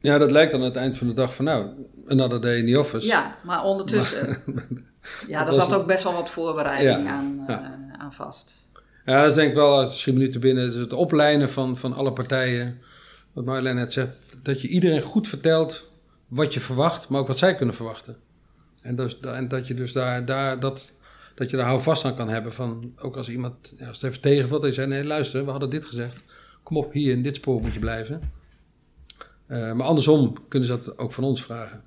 [0.00, 1.66] ja, dat lijkt dan aan het eind van de dag van nou,
[2.08, 3.06] another day in the office.
[3.06, 4.36] Ja, maar ondertussen...
[5.28, 7.44] ja, er zat ook best wel wat voorbereiding aan,
[7.98, 8.68] aan vast.
[9.10, 12.12] Ja, dat is denk ik wel, je minuten binnen, dus het oplijnen van, van alle
[12.12, 12.80] partijen.
[13.32, 15.90] Wat Marjolein net zegt, dat je iedereen goed vertelt
[16.28, 18.16] wat je verwacht, maar ook wat zij kunnen verwachten.
[18.82, 20.96] En, dus, en dat je dus daar, daar, dat,
[21.34, 22.52] dat je daar houvast aan kan hebben.
[22.52, 25.70] Van, ook als iemand, ja, als het even tegenvalt, en zei, nee luister, we hadden
[25.70, 26.24] dit gezegd.
[26.62, 28.32] Kom op, hier in dit spoor moet je blijven.
[29.48, 31.82] Uh, maar andersom kunnen ze dat ook van ons vragen.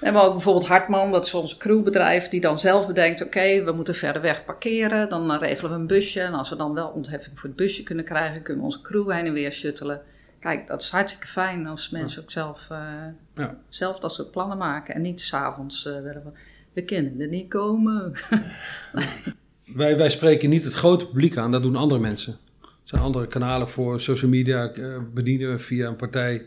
[0.00, 3.72] En we ook bijvoorbeeld Hartman, dat is ons crewbedrijf, die dan zelf bedenkt: oké, we
[3.72, 5.08] moeten verder weg parkeren.
[5.08, 6.20] Dan regelen we een busje.
[6.20, 9.10] En als we dan wel ontheffing voor het busje kunnen krijgen, kunnen we onze crew
[9.10, 10.00] heen en weer shuttelen.
[10.40, 12.78] Kijk, dat is hartstikke fijn als mensen ook zelf, uh,
[13.34, 13.58] ja.
[13.68, 14.94] zelf dat soort plannen maken.
[14.94, 16.20] En niet s'avonds uh, we,
[16.72, 18.12] we kunnen er niet komen.
[19.74, 22.38] wij, wij spreken niet het grote publiek aan, dat doen andere mensen.
[22.62, 26.46] Er zijn andere kanalen voor social media, uh, bedienen we via een partij.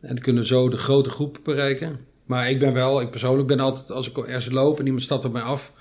[0.00, 2.06] En kunnen zo de grote groep bereiken.
[2.28, 5.24] Maar ik ben wel, ik persoonlijk ben altijd, als ik ergens loop en iemand stapt
[5.24, 5.72] op mij af.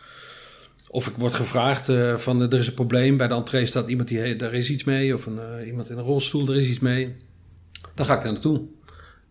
[0.90, 3.18] Of ik word gevraagd uh, van er is een probleem.
[3.18, 5.14] Bij de entree staat iemand die daar is iets mee.
[5.14, 7.16] Of een, uh, iemand in een rolstoel, er is iets mee.
[7.96, 8.62] Dan ga ik daar naartoe.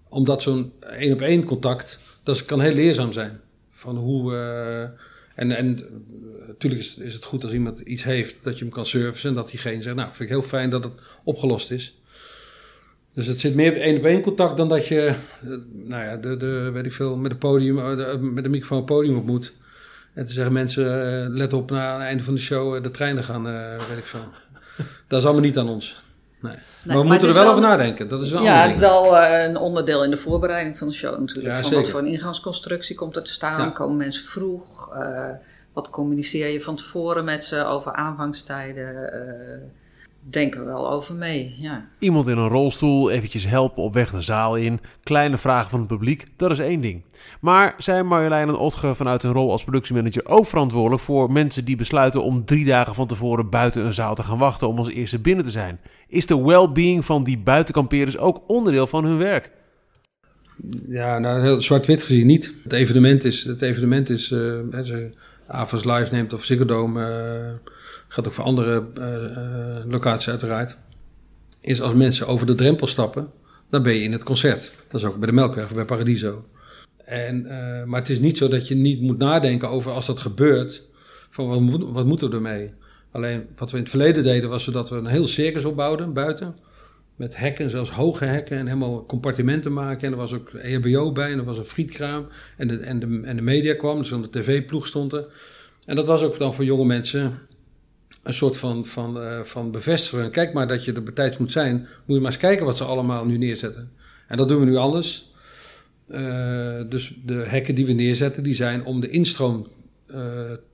[0.09, 3.41] Omdat zo'n één op één contact, dat kan heel leerzaam zijn.
[3.71, 4.33] Van hoe.
[4.33, 4.83] Uh,
[5.35, 5.79] en, en
[6.47, 9.29] natuurlijk is, is het goed als iemand iets heeft dat je hem kan servicen.
[9.29, 10.93] En dat diegene zegt, nou vind ik heel fijn dat het
[11.25, 12.01] opgelost is.
[13.17, 16.17] Dus het zit meer op één op één contact dan dat je, eh, nou ja,
[16.17, 19.25] de, de, weet ik veel, met, een podium, eh, met een microfoon het podium op
[19.25, 19.53] moet.
[20.15, 23.25] En te zeggen, mensen, eh, let op, na het einde van de show de treinen
[23.25, 23.43] gaan,
[23.89, 24.21] weet ik veel.
[25.09, 26.05] Dat is allemaal niet aan ons.
[26.41, 26.57] Nee.
[26.85, 28.09] maar we moeten er wel, over nadenken.
[28.09, 31.19] Dat is wel ja, het is wel een onderdeel in de voorbereiding van de show
[31.19, 31.57] natuurlijk.
[31.57, 33.73] Ja, van wat voor een ingangsconstructie komt er te staan?
[33.73, 34.95] Komen mensen vroeg?
[35.73, 39.11] wat communiceer je van tevoren met ze over aanvangstijden?
[40.31, 41.89] Denken we wel over mee, ja.
[41.99, 45.89] Iemand in een rolstoel, eventjes helpen op weg de zaal in, kleine vragen van het
[45.89, 47.03] publiek, dat is één ding.
[47.41, 51.77] Maar zijn Marjolein en Otge vanuit hun rol als productiemanager ook verantwoordelijk voor mensen die
[51.77, 55.19] besluiten om drie dagen van tevoren buiten een zaal te gaan wachten om als eerste
[55.19, 55.81] binnen te zijn?
[56.09, 59.51] Is de well-being van die buitenkampeerders ook onderdeel van hun werk?
[60.89, 62.53] Ja, nou, heel zwart-wit gezien niet.
[62.63, 65.11] Het evenement is, het evenement is uh, als je
[65.47, 67.73] Avas Live neemt of Ziggo Dome, uh,
[68.09, 70.77] gaat ook voor andere uh, locaties uiteraard,
[71.61, 73.31] is als mensen over de drempel stappen,
[73.71, 74.75] dan ben je in het concert.
[74.89, 76.45] Dat is ook bij de Melkweg, bij Paradiso.
[77.05, 77.43] En,
[77.87, 80.89] maar het is niet zo dat je niet moet nadenken over als dat gebeurt,
[81.31, 82.71] van wat, wat moeten we ermee?
[83.11, 86.55] Alleen wat we in het verleden deden was dat we een heel circus opbouwden buiten
[87.17, 90.07] met hekken, zelfs hoge hekken en helemaal compartimenten maken.
[90.07, 92.27] En er was ook EHBO bij en er was een frietkraam.
[92.57, 95.27] En de, en de, en de media kwam, dus dan de tv-ploeg stond er.
[95.85, 97.39] En dat was ook dan voor jonge mensen
[98.27, 100.31] een soort van, van, uh, van bevestigen.
[100.31, 101.77] Kijk maar dat je er betijds moet zijn.
[101.77, 103.93] Moet je maar eens kijken wat ze allemaal nu neerzetten.
[104.29, 105.31] En dat doen we nu anders.
[106.09, 106.19] Uh,
[106.89, 109.67] dus de hekken die we neerzetten, die zijn om de instroom
[110.11, 110.17] uh,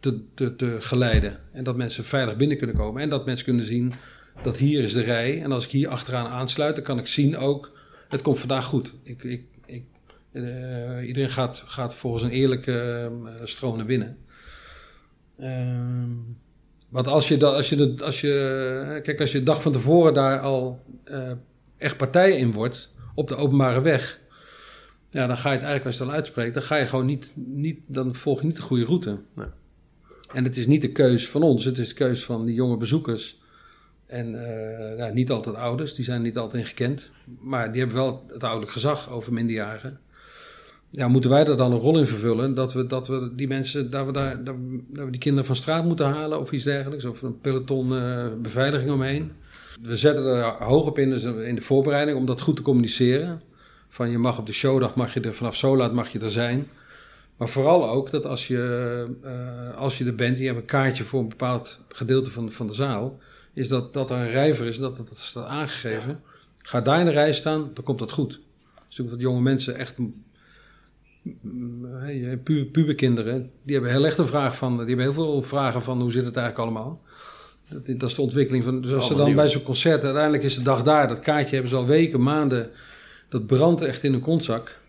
[0.01, 1.39] te, te, te geleiden.
[1.53, 3.03] En dat mensen veilig binnen kunnen komen.
[3.03, 3.93] En dat mensen kunnen zien
[4.43, 5.43] dat hier is de rij.
[5.43, 7.73] En als ik hier achteraan aansluit, dan kan ik zien ook,
[8.09, 8.93] het komt vandaag goed.
[9.03, 9.85] Ik, ik, ik,
[11.07, 13.11] iedereen gaat, gaat volgens een eerlijke
[13.45, 14.17] stroom naar binnen.
[15.41, 15.49] Uh,
[16.93, 20.41] want als je, als, je, als, je, kijk, als je de dag van tevoren daar
[20.41, 21.31] al uh,
[21.77, 24.21] echt partij in wordt, op de openbare weg,
[25.11, 27.07] ja, dan ga je het eigenlijk als je het al uitspreekt, dan ga je gewoon
[27.07, 29.19] niet, niet dan volg je niet de goede route.
[29.35, 29.47] Nee.
[30.33, 32.77] En het is niet de keus van ons, het is de keus van die jonge
[32.77, 33.41] bezoekers
[34.07, 37.11] en uh, nou, niet altijd ouders, die zijn niet altijd gekend.
[37.41, 40.01] Maar die hebben wel het ouderlijk gezag over minderjarigen.
[40.95, 42.55] Ja, moeten wij daar dan een rol in vervullen?
[42.55, 45.57] Dat we, dat we die mensen, dat we, daar, dat we, dat die kinderen van
[45.57, 47.05] straat moeten halen of iets dergelijks.
[47.05, 49.33] Of een peloton uh, beveiliging omheen.
[49.83, 53.43] We zetten er hoog op in, dus in de voorbereiding om dat goed te communiceren.
[53.89, 56.31] Van je mag op de showdag, mag je er vanaf zo laat mag je er
[56.31, 56.69] zijn.
[57.37, 61.05] Maar vooral ook dat als je, uh, als je er bent, je hebt een kaartje
[61.05, 63.19] voor een bepaald gedeelte van, van de zaal
[63.53, 66.21] is dat, dat er een rijver is, dat dat staat aangegeven.
[66.59, 68.41] Ga daar in de rij staan, dan komt dat goed.
[68.89, 69.97] Dus ook dat jonge mensen echt,
[72.43, 76.01] pu puberkinderen, die hebben heel echt een vraag van, die hebben heel veel vragen van
[76.01, 77.03] hoe zit het eigenlijk allemaal.
[77.69, 80.55] Dat, dat is de ontwikkeling van, dus als ze dan bij zo'n concert, uiteindelijk is
[80.55, 82.71] de dag daar, dat kaartje hebben ze al weken, maanden,
[83.29, 84.81] dat brandt echt in een kontzak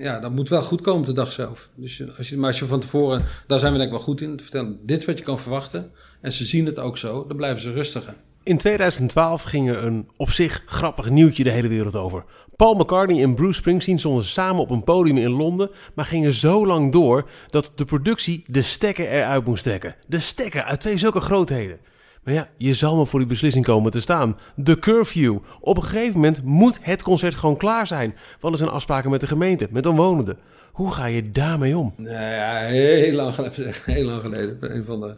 [0.00, 1.68] ja, dat moet wel goed komen de dag zelf.
[1.74, 4.20] Dus als je, maar als je van tevoren, daar zijn we denk ik wel goed
[4.20, 5.90] in, te vertellen, dit is wat je kan verwachten.
[6.20, 8.14] En ze zien het ook zo, dan blijven ze rustiger.
[8.50, 12.24] In 2012 ging er een op zich grappig nieuwtje de hele wereld over.
[12.56, 16.66] Paul McCartney en Bruce Springsteen stonden samen op een podium in Londen, maar gingen zo
[16.66, 19.94] lang door dat de productie de stekker eruit moest trekken.
[20.06, 21.78] De stekker uit twee zulke grootheden.
[22.24, 24.38] Maar ja, je zal maar voor die beslissing komen te staan.
[24.56, 25.38] De curfew.
[25.60, 28.14] Op een gegeven moment moet het concert gewoon klaar zijn.
[28.40, 30.38] Want er zijn afspraken met de gemeente, met omwonenden.
[30.72, 31.94] Hoe ga je daarmee om?
[31.96, 33.74] Nou ja, heel lang geleden.
[33.84, 34.56] Heel lang geleden.
[34.60, 35.14] Een van de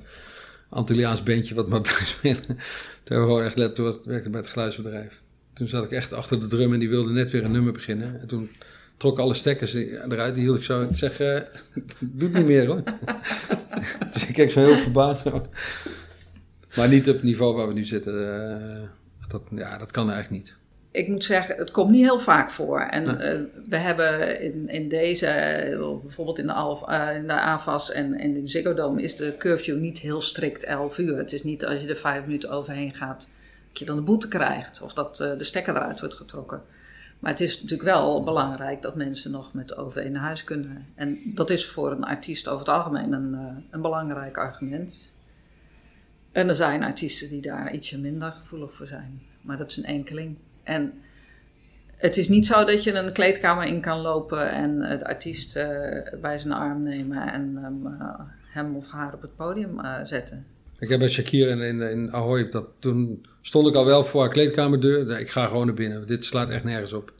[0.72, 2.40] Antilliaans bandje wat maar bij speelde.
[2.40, 2.56] Toen
[3.04, 5.22] hebben we gewoon echt let, toen werkte bij het geluidsbedrijf.
[5.52, 8.20] Toen zat ik echt achter de drum en die wilde net weer een nummer beginnen.
[8.20, 8.50] En toen
[8.96, 10.34] trok alle stekkers eruit.
[10.34, 10.82] Die hield ik zo.
[10.82, 11.40] Ik zeg, uh,
[11.98, 12.82] doe het niet meer hoor.
[14.12, 15.24] dus ik keek zo heel verbaasd.
[16.76, 18.14] Maar niet op het niveau waar we nu zitten.
[18.14, 18.88] Uh,
[19.28, 20.56] dat, ja, dat kan eigenlijk niet.
[20.92, 22.80] Ik moet zeggen, het komt niet heel vaak voor.
[22.80, 25.26] En uh, we hebben in, in deze,
[26.02, 29.16] bijvoorbeeld in de, Alf, uh, in de AFAS en, en in de Ziggo Dome, is
[29.16, 31.16] de curfew niet heel strikt 11 uur.
[31.16, 33.30] Het is niet als je er vijf minuten overheen gaat,
[33.68, 34.82] dat je dan de boete krijgt.
[34.82, 36.62] Of dat de stekker eruit wordt getrokken.
[37.18, 40.86] Maar het is natuurlijk wel belangrijk dat mensen nog met OV naar huis kunnen.
[40.94, 45.14] En dat is voor een artiest over het algemeen een, een belangrijk argument.
[46.32, 49.22] En er zijn artiesten die daar ietsje minder gevoelig voor zijn.
[49.40, 50.36] Maar dat is een enkeling.
[50.62, 50.92] En
[51.96, 55.64] het is niet zo dat je een kleedkamer in kan lopen en de artiest uh,
[56.20, 57.58] bij zijn arm nemen en
[58.52, 60.46] hem of haar op het podium uh, zetten.
[60.78, 64.30] Ik heb bij Shakira in, in, Ahoy, dat, toen stond ik al wel voor haar
[64.30, 65.20] kleedkamerdeur.
[65.20, 67.12] Ik ga gewoon naar binnen, dit slaat echt nergens op.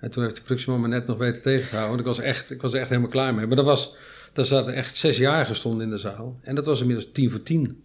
[0.00, 1.88] En toen heeft de productieman me net nog weten tegen te houden.
[1.88, 3.46] Want ik was, echt, ik was echt helemaal klaar mee.
[3.46, 3.96] Maar dat was,
[4.32, 6.38] daar zaten echt zes jaar gestonden in de zaal.
[6.42, 7.84] En dat was inmiddels tien voor tien.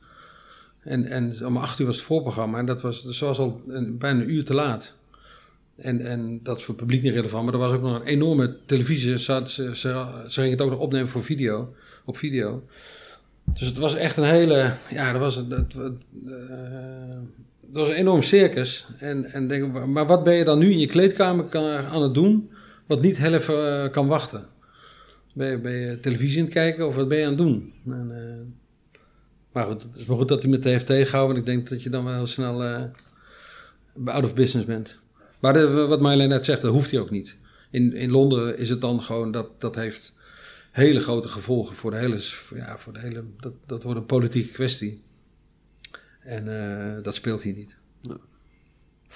[0.84, 4.22] En, en om acht uur was het voorprogramma en dat was, zoals al een, bijna
[4.22, 4.96] een uur te laat.
[5.76, 8.06] En, en dat is voor het publiek niet relevant, maar er was ook nog een
[8.06, 9.20] enorme televisie.
[9.20, 11.74] Ze, ze, ze, ze gingen het ook nog opnemen voor video,
[12.06, 12.64] op video.
[13.44, 15.76] Dus het was echt een hele, ja, dat was, het, het,
[16.26, 16.34] uh,
[17.66, 18.88] het was een enorm circus.
[18.98, 22.14] En, en denk, maar wat ben je dan nu in je kleedkamer kan, aan het
[22.14, 22.50] doen,
[22.86, 24.46] wat niet heel even uh, kan wachten?
[25.34, 27.74] Ben je, ben je televisie aan het kijken of wat ben je aan het doen?
[27.86, 28.61] En, uh,
[29.52, 31.36] maar goed, het is maar goed dat hij me heeft tegengehouden.
[31.36, 32.84] Want ik denk dat je dan wel heel snel uh,
[34.06, 35.00] out of business bent.
[35.40, 37.36] Maar de, wat Marjolein net zegt, dat hoeft hij ook niet.
[37.70, 40.20] In, in Londen is het dan gewoon, dat, dat heeft
[40.72, 42.20] hele grote gevolgen voor de hele,
[42.56, 45.02] ja, voor de hele dat, dat wordt een politieke kwestie.
[46.20, 47.78] En uh, dat speelt hier niet.
[48.02, 48.18] Ja.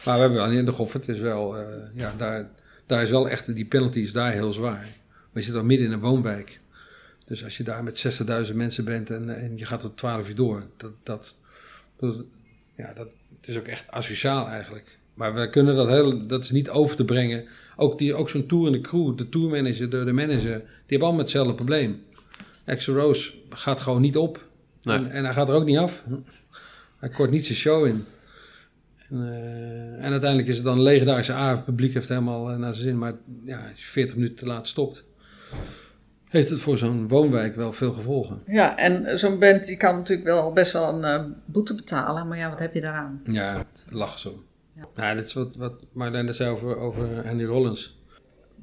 [0.06, 2.50] Maar we hebben wel in de Goffert is wel, uh, ja, daar,
[2.86, 4.88] daar is wel echt, die penalty is daar heel zwaar.
[5.10, 6.60] Maar je zit dan midden in een woonwijk.
[7.26, 10.36] Dus als je daar met 60.000 mensen bent en, en je gaat tot 12 uur
[10.36, 11.38] door, dat, dat,
[11.96, 12.24] dat,
[12.76, 13.08] ja, dat
[13.46, 14.98] het is ook echt asociaal eigenlijk.
[15.14, 17.46] Maar we kunnen dat heel, dat is niet over te brengen.
[17.76, 21.08] Ook, die, ook zo'n tour en de crew, de tourmanager, de, de manager, die hebben
[21.08, 22.04] allemaal hetzelfde probleem.
[22.66, 24.46] Axel Rose gaat gewoon niet op.
[24.82, 24.98] Nee.
[24.98, 26.04] En, en, hij gaat er ook niet af.
[27.00, 28.06] Hij kort niet zijn show in.
[29.10, 31.56] En, uh, en uiteindelijk is het dan een legendarische avond.
[31.56, 32.98] Het publiek heeft helemaal uh, naar zijn zin.
[32.98, 33.14] Maar
[33.46, 35.04] ja, als je 40 minuten te laat stopt,
[36.36, 38.42] heeft het voor zo'n woonwijk wel veel gevolgen.
[38.46, 42.28] Ja, en zo'n band die kan natuurlijk wel best wel een uh, boete betalen.
[42.28, 43.22] Maar ja, wat heb je daaraan?
[43.26, 44.44] Ja, lachen zo.
[44.76, 44.86] Ja.
[44.96, 48.00] Nou, dit is wat, wat Marlene zei over, over Henry Rollins.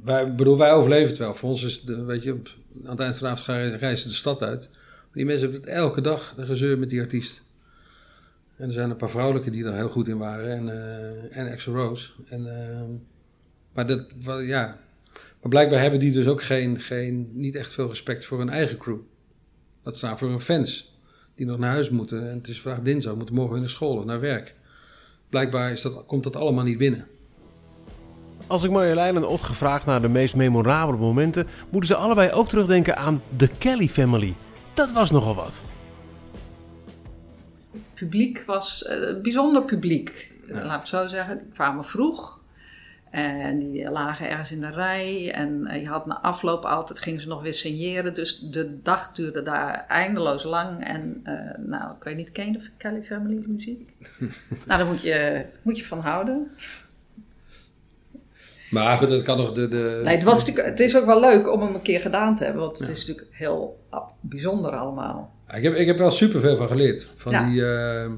[0.02, 1.34] Wij, bedoel, wij overleven het wel.
[1.34, 2.30] Voor ons is, de, weet je,
[2.84, 4.68] aan het eind van de avond reizen de stad uit.
[5.12, 7.42] Die mensen hebben het elke dag, de gezeur met die artiest.
[8.56, 10.50] En er zijn een paar vrouwelijke die er heel goed in waren.
[10.50, 12.10] En, uh, en Axel Rose.
[12.28, 12.96] En, uh,
[13.72, 14.06] maar, dat,
[14.46, 14.78] ja.
[15.42, 18.78] Maar blijkbaar hebben die dus ook geen, geen, niet echt veel respect voor hun eigen
[18.78, 18.98] crew.
[19.82, 21.00] Dat staan voor hun fans.
[21.34, 22.30] Die nog naar huis moeten.
[22.30, 24.54] En het is vandaag dinsdag, moeten morgen weer naar school of naar werk
[25.32, 27.06] blijkbaar is dat, komt dat allemaal niet binnen.
[28.46, 32.48] Als ik Marjolein en Ot gevraagd naar de meest memorabele momenten, moeten ze allebei ook
[32.48, 34.34] terugdenken aan de Kelly Family.
[34.72, 35.62] Dat was nogal wat.
[37.72, 40.64] Het publiek was uh, bijzonder publiek, ja.
[40.64, 41.38] laat ik zo zeggen.
[41.38, 42.40] Die kwamen vroeg.
[43.12, 45.32] En die lagen ergens in de rij.
[45.32, 48.14] En je had na afloop altijd, gingen ze nog weer signeren.
[48.14, 50.84] Dus de dag duurde daar eindeloos lang.
[50.84, 53.92] En uh, nou, ik weet niet, ken je de Kelly Family muziek?
[54.66, 56.50] nou, daar moet je, moet je van houden.
[58.70, 59.68] Maar goed, dat kan nog de...
[59.68, 60.00] de...
[60.04, 62.44] Nee, het, was natuurlijk, het is ook wel leuk om hem een keer gedaan te
[62.44, 62.62] hebben.
[62.62, 62.94] Want het ja.
[62.94, 63.80] is natuurlijk heel
[64.20, 65.34] bijzonder allemaal.
[65.54, 67.08] ik, heb, ik heb wel superveel van geleerd.
[67.16, 67.46] Van ja.
[67.46, 67.60] die...
[67.60, 68.10] Uh,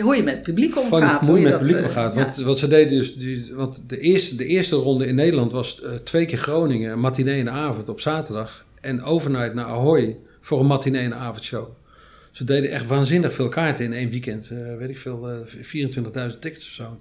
[0.00, 1.26] hoe je met het publiek omgaat.
[1.26, 2.14] Hoe je met het publiek omgaat.
[2.14, 2.44] Want ja.
[2.44, 5.94] wat ze deden dus, die, want de eerste, de eerste ronde in Nederland was uh,
[5.94, 8.64] twee keer Groningen, een matinee en avond op zaterdag.
[8.80, 11.68] En overnight naar Ahoy voor een matinee en avondshow.
[12.30, 14.50] Ze deden echt waanzinnig veel kaarten in één weekend.
[14.52, 15.36] Uh, weet ik veel, uh,
[16.30, 17.00] 24.000 tickets of zo.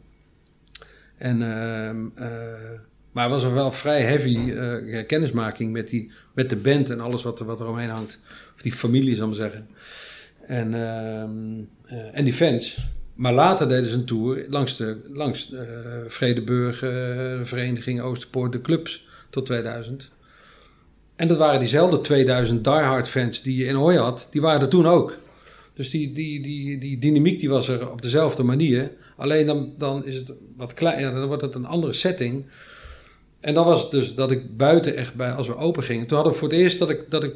[1.18, 1.38] En,
[3.12, 4.54] maar het was er wel vrij heavy
[5.04, 8.20] kennismaking met, die, met de band en alles wat er, wat er omheen hangt.
[8.56, 9.68] Of die familie, zal ik maar zeggen.
[10.48, 11.24] En, uh,
[12.14, 12.78] en die fans.
[13.14, 15.62] Maar later deden ze een tour langs, de, langs uh,
[16.08, 20.10] Vredeburg, de Vereniging Oosterpoort, de clubs tot 2000.
[21.16, 24.68] En dat waren diezelfde 2000 diehard fans die je in Hooi had, die waren er
[24.68, 25.18] toen ook.
[25.74, 28.92] Dus die, die, die, die dynamiek die was er op dezelfde manier.
[29.18, 32.46] Alleen dan, dan is het wat kleiner, dan wordt het een andere setting.
[33.40, 36.34] En dan was dus dat ik buiten echt bij, als we open gingen, toen hadden
[36.34, 37.34] we voor het eerst dat ik, dat ik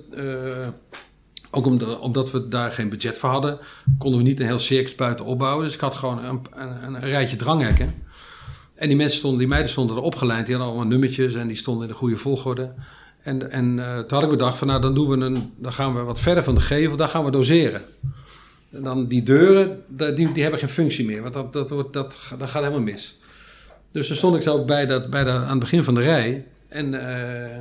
[1.56, 1.66] ook
[2.02, 3.60] omdat we daar geen budget voor hadden,
[3.98, 5.66] konden we niet een heel circus buiten opbouwen.
[5.66, 7.94] Dus ik had gewoon een, een, een rijtje dranghekken.
[8.76, 10.46] En die mensen stonden, die meiden stonden er opgeleid.
[10.46, 12.72] Die hadden allemaal nummertjes en die stonden in de goede volgorde.
[13.22, 15.96] En, en uh, toen had ik bedacht van nou dan doen we een, dan gaan
[15.96, 17.82] we wat verder van de gevel, daar gaan we doseren.
[18.72, 22.16] En dan die deuren, die, die hebben geen functie meer, want dat, dat, wordt, dat,
[22.16, 23.20] gaat helemaal mis.
[23.92, 26.46] Dus dan stond ik zo bij, dat, bij aan het begin van de rij.
[26.68, 27.60] En uh,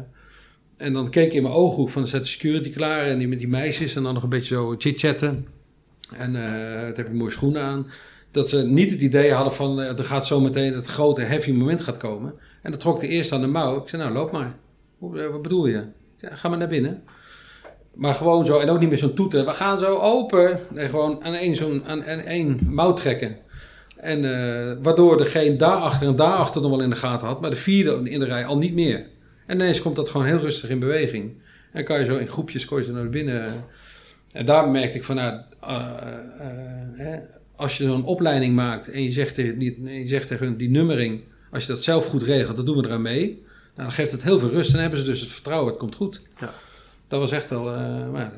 [0.76, 3.38] en dan keek ik in mijn ooghoek van, zet de security klaar en die met
[3.38, 5.46] die meisjes en dan nog een beetje zo chit-chatten.
[6.16, 7.86] En uh, het heb je mooie schoenen aan.
[8.30, 11.52] Dat ze niet het idee hadden van, uh, er gaat zo meteen het grote heavy
[11.52, 12.34] moment gaat komen.
[12.62, 13.76] En dat trok de eerste aan de mouw.
[13.76, 14.54] Ik zei, nou loop maar.
[15.00, 15.82] Eh, wat bedoel je?
[16.16, 17.02] Ja, ga maar naar binnen.
[17.94, 19.44] Maar gewoon zo, en ook niet meer zo'n toeter.
[19.44, 20.60] We gaan zo open.
[20.74, 23.36] En gewoon aan één, zo'n, aan, aan één mouw trekken.
[23.96, 24.22] En
[24.82, 27.40] waardoor degene daarachter en daarachter nog wel in de gaten had.
[27.40, 29.06] Maar de vierde in de rij al niet meer.
[29.46, 31.32] En ineens komt dat gewoon heel rustig in beweging.
[31.72, 33.64] En kan je zo in groepjes je naar binnen.
[34.32, 37.16] En daar merkte ik van, nou, uh, uh,
[37.56, 40.70] als je zo'n opleiding maakt en je zegt, tegen, die, je zegt tegen hun die
[40.70, 41.20] nummering,
[41.50, 43.26] als je dat zelf goed regelt, dan doen we eraan mee.
[43.26, 45.78] Nou, dan geeft het heel veel rust en dan hebben ze dus het vertrouwen, het
[45.78, 46.20] komt goed.
[46.40, 46.54] Ja.
[47.08, 47.64] Dat was echt al,
[48.12, 48.32] maar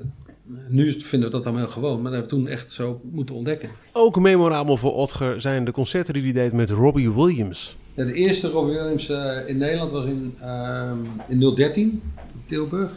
[0.69, 3.35] nu vinden we dat dan heel gewoon, maar dat hebben we toen echt zo moeten
[3.35, 3.71] ontdekken.
[3.93, 7.77] Ook memorabel voor Otger zijn de concerten die hij deed met Robbie Williams.
[7.97, 10.91] Ja, de eerste Robbie Williams uh, in Nederland was in, uh,
[11.29, 12.03] in 013, in
[12.47, 12.97] Tilburg.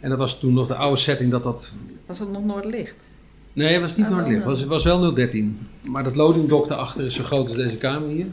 [0.00, 1.72] En dat was toen nog de oude setting dat dat...
[2.06, 3.08] Was dat nog Noordlicht?
[3.52, 4.36] Nee, het was niet oh, Noordlicht.
[4.36, 5.58] Het was, was wel 013.
[5.80, 8.26] Maar dat loadingdok daarachter is zo groot als deze kamer hier.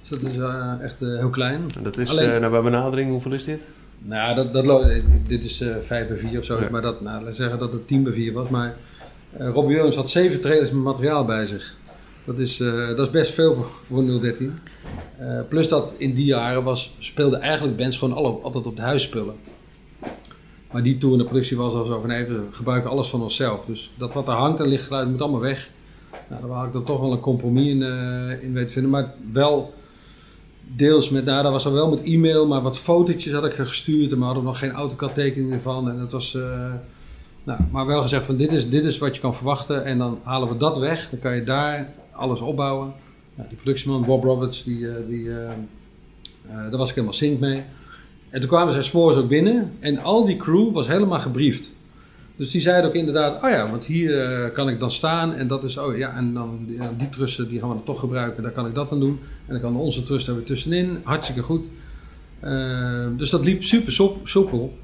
[0.00, 1.62] Dus dat is uh, echt heel klein.
[1.76, 3.60] En dat is, Alleen, nou, bij benadering, hoeveel is dit?
[3.98, 4.92] Nou, dat, dat,
[5.26, 6.60] dit is 5 bij 4 of zo.
[6.60, 6.68] Ja.
[6.70, 8.48] Maar dat, nou, laten zeggen dat het 10 bij 4 was.
[8.48, 8.76] Maar
[9.38, 11.78] Robbie Williams had zeven trailers met materiaal bij zich.
[12.24, 14.58] Dat is, eh, dat is best veel voor, voor 013.
[15.20, 19.34] Eh, plus dat in die jaren was, speelden eigenlijk bands gewoon altijd op de huisspullen.
[20.70, 23.22] Maar die tour in de productie was al zo van nee, we gebruiken alles van
[23.22, 23.64] onszelf.
[23.64, 25.70] Dus dat wat er hangt en lichtgeluid moet allemaal weg.
[26.28, 28.90] Nou, daar had ik dan toch wel een compromis in, uh, in weten vinden.
[28.90, 29.74] Maar wel
[30.76, 34.12] deels met, nou dat was dan wel met e-mail, maar wat fotootjes had ik gestuurd.
[34.12, 35.90] En we hadden nog geen AutoCAD tekeningen van.
[35.90, 36.72] En dat was, uh,
[37.44, 39.84] nou, maar wel gezegd van dit is, dit is wat je kan verwachten.
[39.84, 41.10] En dan halen we dat weg.
[41.10, 42.92] Dan kan je daar alles opbouwen.
[43.34, 45.30] Ja, die productieman Bob Roberts, die, uh, die,
[46.48, 47.62] daar was ik helemaal sync mee.
[48.30, 49.72] En toen kwamen zijn spoors ook binnen.
[49.80, 51.70] En al die crew was helemaal gebriefd.
[52.36, 55.64] Dus die zeiden ook inderdaad, oh ja, want hier kan ik dan staan en dat
[55.64, 58.52] is, oh ja, en dan ja, die trussen die gaan we dan toch gebruiken, daar
[58.52, 59.18] kan ik dat dan doen.
[59.46, 61.64] En dan kan onze trust er weer tussenin, hartstikke goed.
[63.16, 63.92] Dus dat liep super
[64.24, 64.78] soepel.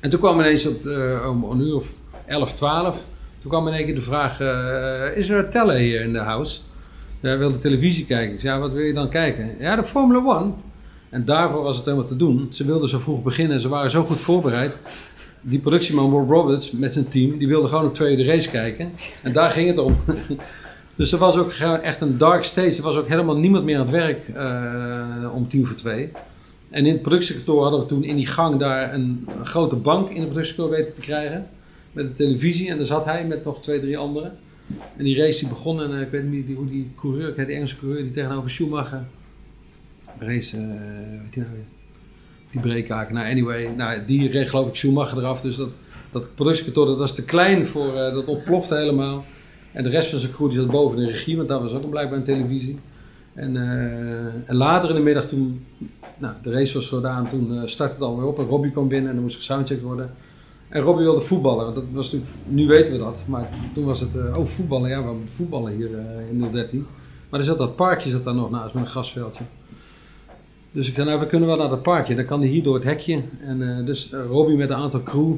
[0.00, 0.86] En toen kwam ineens op,
[1.30, 1.92] om een uur of
[2.26, 3.04] 11, 12,
[3.46, 4.40] toen kwam in één keer de vraag,
[5.14, 6.60] is er een teller hier in de house?
[7.20, 8.34] Hij wilde televisie kijken.
[8.34, 9.56] Ik zei, ja, wat wil je dan kijken?
[9.58, 10.54] Ja, de Formula 1.
[11.10, 12.48] En daarvoor was het helemaal te doen.
[12.50, 14.72] Ze wilden zo vroeg beginnen, ze waren zo goed voorbereid
[15.48, 18.92] die productieman Rob Roberts met zijn team, die wilde gewoon op tweede race kijken.
[19.22, 19.96] En daar ging het om.
[20.96, 22.76] dus er was ook echt een dark stage.
[22.76, 26.10] Er was ook helemaal niemand meer aan het werk uh, om tien voor twee.
[26.70, 30.08] En in het productiekantoor hadden we toen in die gang daar een, een grote bank
[30.10, 31.46] in het productiekantoor weten te krijgen.
[31.96, 32.70] Met een televisie.
[32.70, 34.38] En daar zat hij met nog twee, drie anderen.
[34.96, 35.82] En die race die begon.
[35.82, 38.50] En uh, ik weet niet hoe die coureur, ik heet de Engelse coureur, die tegenover
[38.50, 39.04] Schumacher
[40.18, 40.56] race,
[41.22, 41.52] weet je nou
[42.50, 43.14] die breekhaken.
[43.14, 45.40] Nou, anyway, nou, die reed geloof ik Schumacher eraf.
[45.40, 45.70] Dus dat,
[46.10, 49.24] dat productiekantoor dat was te klein voor, uh, dat ontplofte helemaal.
[49.72, 51.90] En de rest van zijn crew die zat boven de regie, want daar was ook
[51.90, 52.78] blijkbaar een televisie.
[53.34, 55.66] En, uh, en, later in de middag toen,
[56.18, 59.14] nou, de race was gedaan, toen startte het alweer op en Robbie kwam binnen en
[59.14, 60.10] dan moest gesoundcheckt worden.
[60.68, 64.14] En Robbie wilde voetballen, dat was natuurlijk, nu weten we dat, maar toen was het,
[64.16, 65.90] uh, oh voetballen, ja we moeten voetballen hier
[66.30, 66.86] in 013.
[67.28, 69.44] Maar er zat dat parkje zat daar nog naast met een grasveldje.
[70.72, 72.14] Dus ik zei, nou, we kunnen wel naar dat parkje.
[72.14, 73.22] Dan kan hij hier door het hekje.
[73.40, 75.34] En uh, dus Robbie met een aantal crew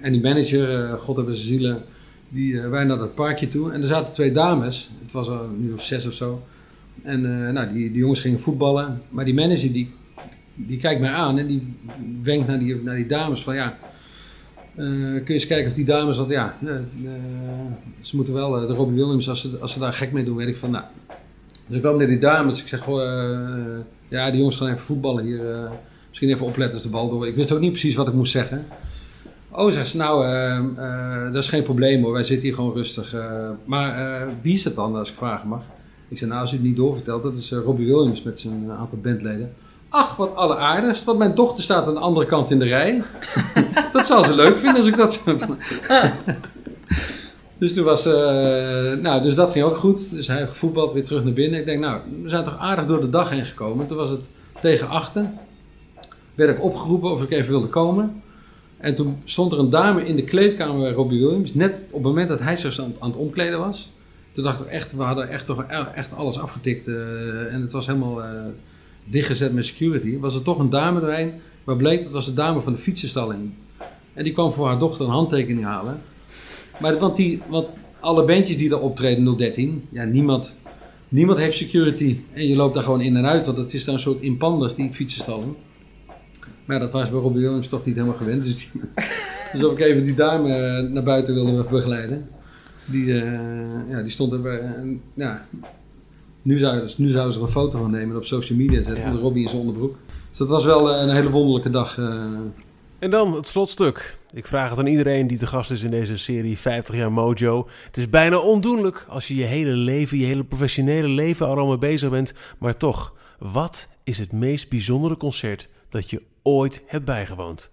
[0.00, 1.82] en die manager, God hebben ze zielen,
[2.28, 3.72] die, wij naar dat parkje toe.
[3.72, 6.42] En er zaten twee dames, het was al nu of zes of zo.
[7.02, 7.22] En
[7.52, 9.02] nou, die, die jongens gingen voetballen.
[9.08, 9.90] Maar die manager, die,
[10.54, 11.74] die kijkt mij aan en die
[12.22, 13.78] wenkt naar die, naar die dames van, ja...
[14.78, 16.56] kun je eens kijken of die dames, wat ja,
[18.00, 20.48] ze moeten wel, de Robbie Williams, als ze, als ze daar gek mee doen, weet
[20.48, 20.84] ik van, nou.
[21.66, 25.24] Dus ik kwam naar die dames, ik zeg gewoon, ja, die jongens gaan even voetballen
[25.24, 25.70] hier.
[26.08, 27.26] Misschien even opletten als de bal door.
[27.26, 28.66] Ik wist ook niet precies wat ik moest zeggen.
[29.50, 30.24] Oh, zegt ze, nou,
[31.32, 33.16] dat is geen probleem hoor, wij zitten hier gewoon rustig.
[33.64, 35.62] maar wie is dat dan, als ik vragen mag?
[36.08, 38.98] Ik zei, nou, als u het niet doorvertelt, dat is Robbie Williams met zijn aantal
[39.02, 39.52] bandleden.
[39.88, 43.02] Ach, wat alleraardigst, want mijn dochter staat aan de andere kant in de rij.
[43.92, 45.20] dat zal ze leuk vinden als ik dat...
[47.58, 48.12] Dus toen was, uh,
[49.02, 50.10] nou, dus dat ging ook goed.
[50.10, 51.60] Dus hij voetbald weer terug naar binnen.
[51.60, 53.86] Ik denk, nou, we zijn toch aardig door de dag heen gekomen.
[53.86, 54.24] Toen was het
[54.60, 55.38] tegen achten.
[56.34, 58.22] Werd ik opgeroepen of ik even wilde komen.
[58.76, 61.54] En toen stond er een dame in de kleedkamer bij Robbie Williams.
[61.54, 63.90] Net op het moment dat hij zich aan, aan het omkleden was.
[64.32, 65.64] Toen dacht ik echt, we hadden echt, toch
[65.94, 66.88] echt alles afgetikt.
[66.88, 68.28] Uh, en het was helemaal uh,
[69.10, 70.18] dichtgezet met security.
[70.18, 71.32] Was er toch een dame erin.
[71.64, 73.50] Waar bleek, dat was de dame van de fietsenstalling.
[74.12, 76.00] En die kwam voor haar dochter een handtekening halen.
[76.80, 77.66] Maar want, die, want
[78.00, 80.56] alle bandjes die daar optreden 013, ja, niemand,
[81.08, 82.20] niemand heeft security.
[82.32, 84.74] En je loopt daar gewoon in en uit, want het is daar een soort inpander,
[84.76, 85.54] die fietsenstalling.
[86.64, 88.42] Maar dat was bij Robbie Williams toch niet helemaal gewend.
[88.42, 88.80] Dus, die,
[89.52, 92.28] dus of ik even die dame eh, naar buiten wilde begeleiden.
[92.90, 94.62] Die, uh, ja, die stond er.
[94.62, 95.46] Uh, ja,
[96.42, 98.82] nu zou, dus, nu zouden ze er een foto van nemen en op social media
[98.82, 99.12] zetten.
[99.12, 99.18] Ja.
[99.18, 99.96] Robbie in zijn onderbroek.
[100.28, 101.98] Dus dat was wel een hele wonderlijke dag.
[102.98, 104.18] En dan het slotstuk.
[104.32, 107.68] Ik vraag het aan iedereen die te gast is in deze serie 50 jaar Mojo.
[107.84, 111.78] Het is bijna ondoenlijk als je je hele leven, je hele professionele leven al mee
[111.78, 112.34] bezig bent.
[112.58, 117.70] Maar toch, wat is het meest bijzondere concert dat je ooit hebt bijgewoond?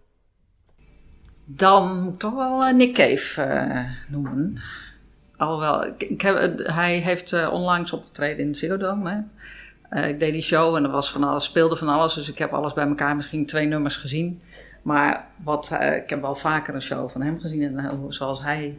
[1.45, 4.61] Dan moet ik toch wel Nick Cave uh, noemen.
[5.37, 9.23] Alhoewel, ik, ik heb, hij heeft uh, onlangs opgetreden in de Ziggo Dome.
[9.91, 12.13] Uh, ik deed die show en er was van alles, speelde van alles.
[12.13, 14.41] Dus ik heb alles bij elkaar, misschien twee nummers gezien.
[14.81, 17.77] Maar wat, uh, ik heb wel vaker een show van hem gezien.
[17.77, 18.77] En zoals hij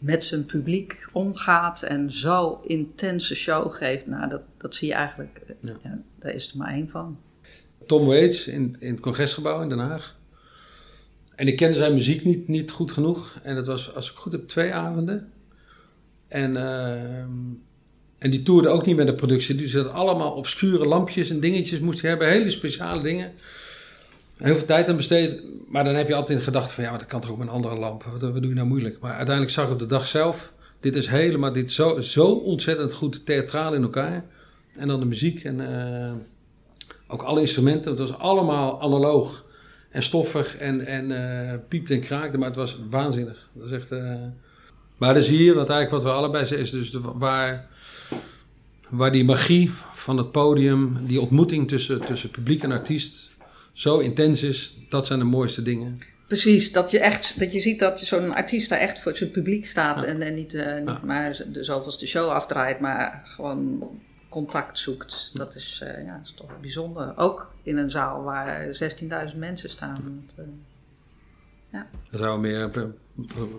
[0.00, 4.06] met zijn publiek omgaat en zo intense show geeft.
[4.06, 5.40] Nou, dat, dat zie je eigenlijk.
[5.46, 5.72] Eh, ja.
[5.82, 7.18] Ja, daar is er maar één van.
[7.86, 10.18] Tom Waits in, in het congresgebouw in Den Haag.
[11.34, 13.38] En ik kende zijn muziek niet, niet goed genoeg.
[13.42, 15.32] En dat was, als ik goed heb, twee avonden.
[16.30, 17.20] En, uh,
[18.18, 19.54] en die toerde ook niet met de productie.
[19.54, 22.28] Dus dat allemaal obscure lampjes en dingetjes moest hij hebben.
[22.28, 23.32] Hele speciale dingen
[24.42, 25.42] heel veel tijd aan besteed.
[25.68, 27.46] Maar dan heb je altijd in gedachten van ja, maar dat kan toch ook met
[27.46, 28.02] een andere lamp.
[28.02, 28.98] Wat, doe je nou moeilijk?
[29.00, 32.92] Maar uiteindelijk zag ik op de dag zelf dit is helemaal dit zo, zo ontzettend
[32.92, 34.24] goed theatraal in elkaar.
[34.76, 36.12] En dan de muziek en uh,
[37.06, 37.90] ook alle instrumenten.
[37.90, 39.46] Het was allemaal analoog
[39.90, 42.38] en stoffig en, en piepte en kraakte.
[42.38, 43.48] Maar het was waanzinnig.
[43.52, 43.92] Dat is echt...
[43.92, 44.14] Uh,
[45.00, 47.66] maar dan zie je, wat eigenlijk wat we allebei zeggen, is dus de, waar,
[48.88, 53.30] waar die magie van het podium, die ontmoeting tussen, tussen publiek en artiest
[53.72, 54.74] zo intens is.
[54.88, 55.98] Dat zijn de mooiste dingen.
[56.26, 59.66] Precies, dat je echt dat je ziet dat zo'n artiest daar echt voor zijn publiek
[59.66, 61.00] staat en, en niet, uh, niet ja.
[61.04, 63.88] maar de zoveelste show afdraait, maar gewoon
[64.28, 65.30] contact zoekt.
[65.34, 67.12] Dat is, uh, ja, is toch bijzonder.
[67.16, 68.66] Ook in een zaal waar
[69.32, 70.24] 16.000 mensen staan.
[70.36, 70.52] Dat, uh,
[71.72, 71.86] ja.
[72.10, 72.70] Er zijn meer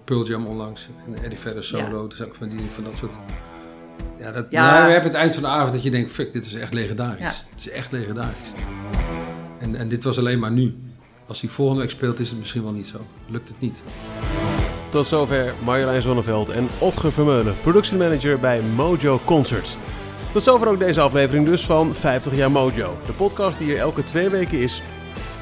[0.06, 2.02] Pearl Jam onlangs en Eddie Vedder solo.
[2.02, 2.10] Ja.
[2.10, 3.14] Dus ook van, die, van dat soort...
[4.20, 4.72] Ja, dat, ja.
[4.72, 6.74] Nou, we hebben het eind van de avond dat je denkt, fuck, dit is echt
[6.74, 7.20] legendarisch.
[7.20, 7.50] Ja.
[7.50, 8.54] Het is echt legendarisch.
[9.60, 10.76] En, en dit was alleen maar nu.
[11.28, 12.98] Als hij volgende week speelt, is het misschien wel niet zo.
[13.28, 13.82] Lukt het niet.
[14.90, 19.78] Tot zover Marjolein Zonneveld en Otger Vermeulen, productiemanager bij Mojo Concerts.
[20.32, 22.98] Tot zover ook deze aflevering dus van 50 jaar Mojo.
[23.06, 24.84] De podcast die hier elke twee weken is.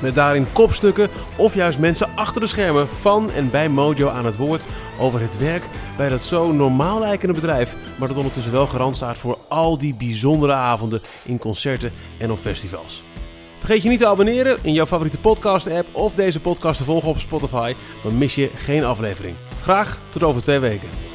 [0.01, 4.37] Met daarin kopstukken of juist mensen achter de schermen van en bij Mojo aan het
[4.37, 4.65] woord
[4.99, 5.63] over het werk
[5.97, 9.95] bij dat zo normaal lijkende bedrijf, maar dat ondertussen wel garant staat voor al die
[9.95, 13.03] bijzondere avonden in concerten en op festivals.
[13.57, 17.19] Vergeet je niet te abonneren in jouw favoriete podcast-app of deze podcast te volgen op
[17.19, 19.35] Spotify, dan mis je geen aflevering.
[19.61, 21.08] Graag tot over twee weken.